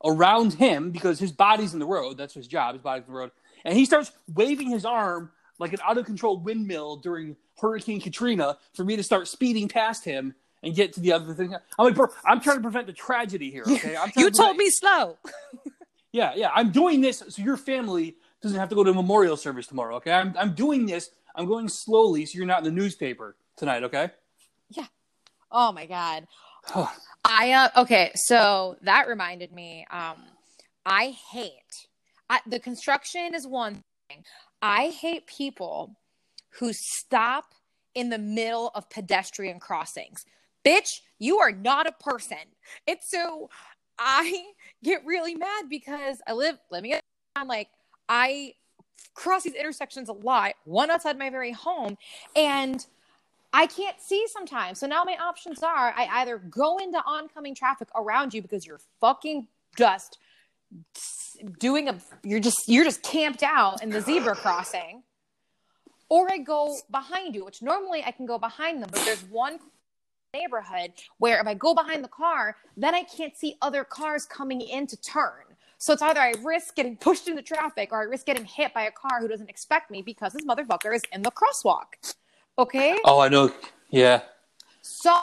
around 0.03 0.53
him 0.53 0.91
because 0.91 1.19
his 1.19 1.31
body's 1.31 1.73
in 1.73 1.79
the 1.79 1.85
road. 1.85 2.17
That's 2.17 2.33
his 2.33 2.47
job. 2.47 2.73
His 2.75 2.81
body's 2.81 3.05
in 3.07 3.13
the 3.13 3.17
road. 3.19 3.31
And 3.63 3.77
he 3.77 3.85
starts 3.85 4.11
waving 4.33 4.69
his 4.69 4.83
arm 4.83 5.31
like 5.59 5.71
an 5.73 5.79
out 5.85 5.97
of 5.97 6.05
control 6.05 6.37
windmill 6.37 6.97
during 6.97 7.37
Hurricane 7.59 8.01
Katrina 8.01 8.57
for 8.73 8.83
me 8.83 8.95
to 8.97 9.03
start 9.03 9.27
speeding 9.27 9.69
past 9.69 10.03
him 10.03 10.33
and 10.63 10.75
get 10.75 10.93
to 10.93 10.99
the 10.99 11.13
other 11.13 11.33
thing. 11.33 11.53
I'm 11.79 11.85
like, 11.85 11.95
bro, 11.95 12.07
I'm 12.25 12.41
trying 12.41 12.57
to 12.57 12.61
prevent 12.63 12.87
the 12.87 12.93
tragedy 12.93 13.51
here. 13.51 13.63
Okay, 13.67 13.95
I'm 13.95 14.11
You 14.17 14.29
to 14.31 14.35
told 14.35 14.57
prevent- 14.57 14.57
me 14.57 14.69
slow. 14.71 15.17
Yeah, 16.11 16.33
yeah. 16.35 16.51
I'm 16.53 16.71
doing 16.71 17.01
this 17.01 17.23
so 17.29 17.41
your 17.41 17.57
family 17.57 18.15
doesn't 18.41 18.59
have 18.59 18.69
to 18.69 18.75
go 18.75 18.83
to 18.83 18.91
a 18.91 18.93
memorial 18.93 19.37
service 19.37 19.67
tomorrow. 19.67 19.95
Okay, 19.97 20.11
I'm 20.11 20.35
I'm 20.37 20.53
doing 20.53 20.85
this. 20.85 21.09
I'm 21.35 21.47
going 21.47 21.69
slowly 21.69 22.25
so 22.25 22.37
you're 22.37 22.47
not 22.47 22.59
in 22.59 22.63
the 22.65 22.81
newspaper 22.81 23.35
tonight. 23.55 23.83
Okay. 23.83 24.09
Yeah. 24.69 24.87
Oh 25.51 25.71
my 25.71 25.85
god. 25.85 26.27
I 27.23 27.51
uh, 27.51 27.81
okay, 27.81 28.11
so 28.15 28.77
that 28.81 29.07
reminded 29.07 29.53
me. 29.53 29.85
Um, 29.91 30.17
I 30.85 31.15
hate 31.31 31.87
I, 32.31 32.39
the 32.47 32.59
construction 32.59 33.35
is 33.35 33.45
one 33.45 33.83
thing. 34.07 34.23
I 34.61 34.87
hate 34.87 35.27
people 35.27 35.97
who 36.59 36.71
stop 36.71 37.53
in 37.93 38.09
the 38.09 38.17
middle 38.17 38.71
of 38.73 38.89
pedestrian 38.89 39.59
crossings. 39.59 40.23
Bitch, 40.65 41.01
you 41.19 41.39
are 41.39 41.51
not 41.51 41.87
a 41.87 41.91
person. 41.91 42.37
It's 42.87 43.11
so 43.11 43.49
I 44.01 44.45
get 44.83 45.05
really 45.05 45.35
mad 45.35 45.69
because 45.69 46.17
I 46.27 46.33
live 46.33 46.57
living 46.71 46.91
in 46.91 46.99
I'm 47.35 47.47
like 47.47 47.69
I 48.09 48.55
cross 49.13 49.43
these 49.43 49.53
intersections 49.53 50.09
a 50.09 50.13
lot, 50.13 50.53
one 50.65 50.91
outside 50.91 51.17
my 51.17 51.29
very 51.29 51.51
home, 51.51 51.97
and 52.35 52.85
I 53.53 53.67
can't 53.67 53.99
see 54.01 54.25
sometimes. 54.27 54.79
So 54.79 54.87
now 54.87 55.03
my 55.03 55.17
options 55.17 55.61
are 55.63 55.93
I 55.95 56.07
either 56.21 56.37
go 56.37 56.77
into 56.77 57.01
oncoming 57.05 57.55
traffic 57.55 57.89
around 57.95 58.33
you 58.33 58.41
because 58.41 58.65
you're 58.65 58.81
fucking 58.99 59.47
just 59.77 60.17
doing 61.59 61.89
a 61.89 61.97
you're 62.23 62.39
just 62.39 62.67
you're 62.67 62.83
just 62.83 63.03
camped 63.03 63.43
out 63.43 63.83
in 63.83 63.89
the 63.89 64.01
zebra 64.01 64.35
crossing 64.35 65.03
or 66.09 66.29
I 66.29 66.39
go 66.39 66.77
behind 66.89 67.35
you, 67.35 67.45
which 67.45 67.61
normally 67.61 68.03
I 68.03 68.11
can 68.11 68.25
go 68.25 68.37
behind 68.37 68.81
them, 68.81 68.89
but 68.91 69.01
there's 69.05 69.23
one 69.23 69.59
neighborhood 70.33 70.93
where 71.17 71.41
if 71.41 71.47
I 71.47 71.53
go 71.53 71.73
behind 71.73 72.03
the 72.03 72.09
car, 72.09 72.55
then 72.77 72.95
I 72.95 73.03
can't 73.03 73.35
see 73.35 73.57
other 73.61 73.83
cars 73.83 74.25
coming 74.25 74.61
in 74.61 74.87
to 74.87 74.97
turn. 75.01 75.43
So 75.77 75.93
it's 75.93 76.01
either 76.01 76.19
I 76.19 76.33
risk 76.43 76.75
getting 76.75 76.95
pushed 76.95 77.27
into 77.27 77.41
traffic 77.41 77.89
or 77.91 78.01
I 78.01 78.03
risk 78.03 78.27
getting 78.27 78.45
hit 78.45 78.73
by 78.73 78.83
a 78.83 78.91
car 78.91 79.19
who 79.19 79.27
doesn't 79.27 79.49
expect 79.49 79.91
me 79.91 80.01
because 80.01 80.33
this 80.33 80.45
motherfucker 80.45 80.95
is 80.95 81.01
in 81.11 81.21
the 81.21 81.31
crosswalk. 81.31 82.13
Okay? 82.57 82.97
Oh, 83.03 83.19
I 83.19 83.27
know. 83.27 83.51
Yeah. 83.89 84.21
So 84.81 85.19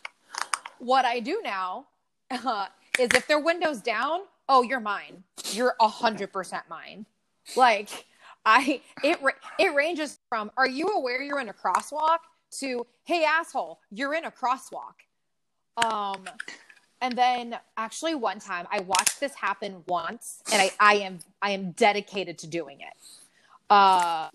what 0.77 1.05
I 1.05 1.19
do 1.21 1.41
now 1.43 1.87
uh, 2.29 2.67
is 2.99 3.09
if 3.15 3.25
their 3.25 3.39
window's 3.39 3.81
down, 3.81 4.21
oh, 4.47 4.61
you're 4.61 4.79
mine. 4.79 5.23
You're 5.51 5.75
a 5.79 5.87
hundred 5.87 6.31
percent 6.31 6.63
mine. 6.69 7.05
Like 7.55 8.05
I, 8.45 8.81
it 9.03 9.17
it 9.57 9.73
ranges 9.73 10.19
from 10.29 10.51
Are 10.55 10.67
you 10.67 10.87
aware 10.87 11.23
you're 11.23 11.39
in 11.39 11.49
a 11.49 11.53
crosswalk 11.53 12.19
to 12.59 12.85
Hey 13.03 13.23
asshole, 13.23 13.79
you're 13.91 14.13
in 14.13 14.25
a 14.25 14.31
crosswalk. 14.31 14.95
Um, 15.83 16.25
and 17.01 17.17
then 17.17 17.57
actually 17.77 18.15
one 18.15 18.39
time 18.39 18.67
I 18.71 18.81
watched 18.81 19.19
this 19.19 19.33
happen 19.35 19.83
once, 19.87 20.41
and 20.51 20.61
I 20.61 20.71
I 20.79 20.95
am 20.95 21.19
I 21.41 21.51
am 21.51 21.71
dedicated 21.71 22.37
to 22.39 22.47
doing 22.47 22.81
it. 22.81 22.93
Uh, 23.69 24.29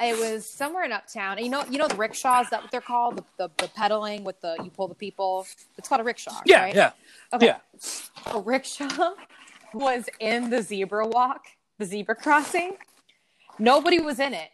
it 0.00 0.18
was 0.18 0.46
somewhere 0.46 0.84
in 0.84 0.92
Uptown. 0.92 1.36
And 1.36 1.44
you 1.44 1.50
know, 1.50 1.64
you 1.70 1.78
know 1.78 1.88
the 1.88 1.96
rickshaws. 1.96 2.46
Is 2.46 2.50
that 2.50 2.62
what 2.62 2.70
they're 2.70 2.80
called? 2.80 3.18
The, 3.18 3.24
the 3.36 3.50
the 3.58 3.68
pedaling 3.68 4.24
with 4.24 4.40
the 4.40 4.56
you 4.62 4.70
pull 4.70 4.88
the 4.88 4.94
people. 4.94 5.46
It's 5.76 5.88
called 5.88 6.00
a 6.00 6.04
rickshaw. 6.04 6.40
Yeah. 6.46 6.62
right? 6.62 6.74
Yeah. 6.74 6.92
Okay. 7.32 7.46
Yeah. 7.46 7.58
A 8.32 8.40
rickshaw 8.40 9.14
was 9.74 10.08
in 10.20 10.50
the 10.50 10.62
zebra 10.62 11.06
walk, 11.06 11.46
the 11.78 11.84
zebra 11.84 12.14
crossing. 12.14 12.76
Nobody 13.58 13.98
was 13.98 14.20
in 14.20 14.34
it. 14.34 14.50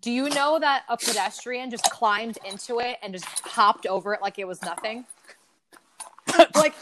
Do 0.00 0.10
you 0.10 0.28
know 0.30 0.58
that 0.58 0.84
a 0.88 0.96
pedestrian 0.96 1.70
just 1.70 1.84
climbed 1.90 2.38
into 2.44 2.80
it 2.80 2.96
and 3.02 3.12
just 3.12 3.26
hopped 3.40 3.86
over 3.86 4.14
it 4.14 4.22
like 4.22 4.38
it 4.38 4.46
was 4.46 4.62
nothing? 4.62 5.04
like, 6.54 6.74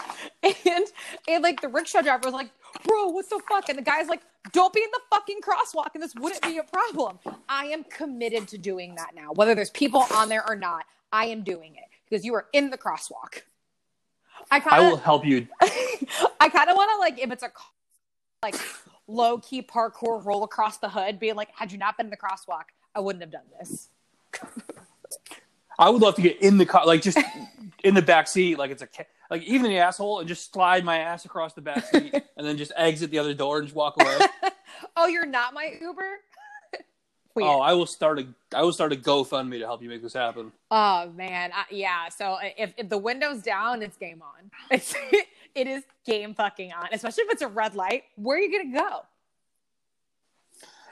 and 0.42 0.86
and 1.28 1.42
like 1.42 1.60
the 1.60 1.68
rickshaw 1.68 2.00
driver 2.00 2.22
was 2.24 2.34
like, 2.34 2.50
"Bro, 2.84 3.08
what 3.08 3.28
the 3.28 3.40
fuck?" 3.48 3.68
And 3.68 3.76
the 3.76 3.82
guy's 3.82 4.08
like, 4.08 4.22
"Don't 4.52 4.72
be 4.72 4.80
in 4.80 4.90
the 4.92 5.00
fucking 5.10 5.40
crosswalk, 5.40 5.90
and 5.94 6.02
this 6.02 6.14
wouldn't 6.14 6.42
be 6.42 6.58
a 6.58 6.62
problem." 6.62 7.18
I 7.48 7.66
am 7.66 7.84
committed 7.84 8.48
to 8.48 8.58
doing 8.58 8.94
that 8.94 9.10
now, 9.14 9.32
whether 9.32 9.54
there's 9.54 9.70
people 9.70 10.04
on 10.14 10.28
there 10.28 10.48
or 10.48 10.56
not. 10.56 10.84
I 11.12 11.26
am 11.26 11.42
doing 11.42 11.74
it 11.74 11.84
because 12.08 12.24
you 12.24 12.34
are 12.34 12.46
in 12.52 12.70
the 12.70 12.78
crosswalk. 12.78 13.42
I 14.50 14.60
kind 14.60 14.76
I 14.76 14.88
will 14.88 14.96
help 14.96 15.26
you. 15.26 15.46
I 15.60 16.48
kind 16.48 16.70
of 16.70 16.76
want 16.76 16.90
to 16.92 16.98
like 16.98 17.18
if 17.20 17.30
it's 17.30 17.42
a 17.42 17.50
like 18.42 18.56
low 19.06 19.38
key 19.38 19.60
parkour 19.62 20.24
roll 20.24 20.44
across 20.44 20.78
the 20.78 20.88
hood, 20.88 21.18
being 21.18 21.34
like, 21.34 21.48
"Had 21.54 21.72
you 21.72 21.78
not 21.78 21.96
been 21.96 22.06
in 22.06 22.10
the 22.10 22.16
crosswalk, 22.16 22.64
I 22.94 23.00
wouldn't 23.00 23.22
have 23.22 23.32
done 23.32 23.46
this." 23.58 23.88
I 25.78 25.88
would 25.88 26.02
love 26.02 26.14
to 26.16 26.22
get 26.22 26.40
in 26.40 26.58
the 26.58 26.66
car, 26.66 26.86
like 26.86 27.02
just 27.02 27.18
in 27.82 27.94
the 27.94 28.02
back 28.02 28.28
seat, 28.28 28.58
like 28.58 28.70
it's 28.70 28.82
a 28.82 28.88
like 29.30 29.42
even 29.42 29.70
the 29.70 29.78
asshole, 29.78 30.20
and 30.20 30.28
just 30.28 30.52
slide 30.52 30.84
my 30.84 30.98
ass 30.98 31.24
across 31.24 31.54
the 31.54 31.60
back 31.60 31.86
seat, 31.86 32.14
and 32.36 32.46
then 32.46 32.56
just 32.56 32.72
exit 32.76 33.10
the 33.10 33.18
other 33.18 33.34
door 33.34 33.58
and 33.58 33.66
just 33.66 33.74
walk 33.74 34.00
away. 34.00 34.18
oh, 34.96 35.06
you're 35.06 35.26
not 35.26 35.54
my 35.54 35.74
Uber. 35.80 36.18
Weird. 37.34 37.48
oh, 37.48 37.60
I 37.60 37.72
will 37.72 37.86
start 37.86 38.18
a 38.18 38.26
I 38.54 38.62
will 38.62 38.74
start 38.74 38.92
a 38.92 38.96
GoFundMe 38.96 39.58
to 39.58 39.64
help 39.64 39.82
you 39.82 39.88
make 39.88 40.02
this 40.02 40.12
happen. 40.12 40.52
Oh 40.70 41.10
man, 41.16 41.50
I, 41.54 41.64
yeah. 41.70 42.10
So 42.10 42.34
uh, 42.34 42.50
if, 42.58 42.74
if 42.76 42.88
the 42.90 42.98
window's 42.98 43.42
down, 43.42 43.82
it's 43.82 43.96
game 43.96 44.22
on. 44.22 44.50
It's 44.70 44.94
it 45.54 45.66
is 45.66 45.82
game 46.04 46.34
fucking 46.34 46.72
on. 46.72 46.88
Especially 46.92 47.24
if 47.24 47.32
it's 47.32 47.42
a 47.42 47.48
red 47.48 47.74
light. 47.74 48.04
Where 48.16 48.36
are 48.36 48.40
you 48.40 48.52
gonna 48.52 48.78
go? 48.78 49.00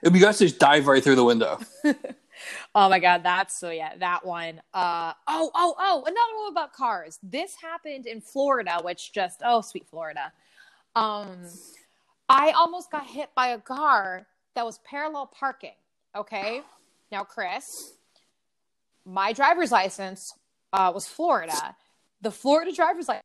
It'd 0.02 0.14
just 0.14 0.58
dive 0.58 0.86
right 0.86 1.02
through 1.02 1.16
the 1.16 1.24
window. 1.24 1.58
oh 2.74 2.88
my 2.88 2.98
god, 2.98 3.22
that's 3.22 3.58
so 3.58 3.70
yeah, 3.70 3.96
that 3.98 4.24
one. 4.24 4.60
Uh 4.72 5.12
oh, 5.28 5.50
oh, 5.54 5.74
oh, 5.78 6.02
another 6.06 6.42
one 6.42 6.52
about 6.52 6.72
cars. 6.72 7.18
This 7.22 7.54
happened 7.60 8.06
in 8.06 8.20
Florida, 8.20 8.80
which 8.82 9.12
just 9.12 9.42
oh 9.44 9.60
sweet 9.60 9.86
Florida. 9.88 10.32
Um 10.96 11.46
I 12.28 12.52
almost 12.52 12.92
got 12.92 13.06
hit 13.06 13.30
by 13.34 13.48
a 13.48 13.58
car 13.58 14.26
that 14.54 14.64
was 14.64 14.78
parallel 14.84 15.26
parking. 15.26 15.74
Okay. 16.16 16.62
Now, 17.10 17.24
Chris, 17.24 17.94
my 19.04 19.32
driver's 19.32 19.72
license 19.72 20.34
uh, 20.72 20.92
was 20.94 21.08
Florida. 21.08 21.74
The 22.20 22.30
Florida 22.30 22.72
driver's 22.72 23.08
license 23.08 23.24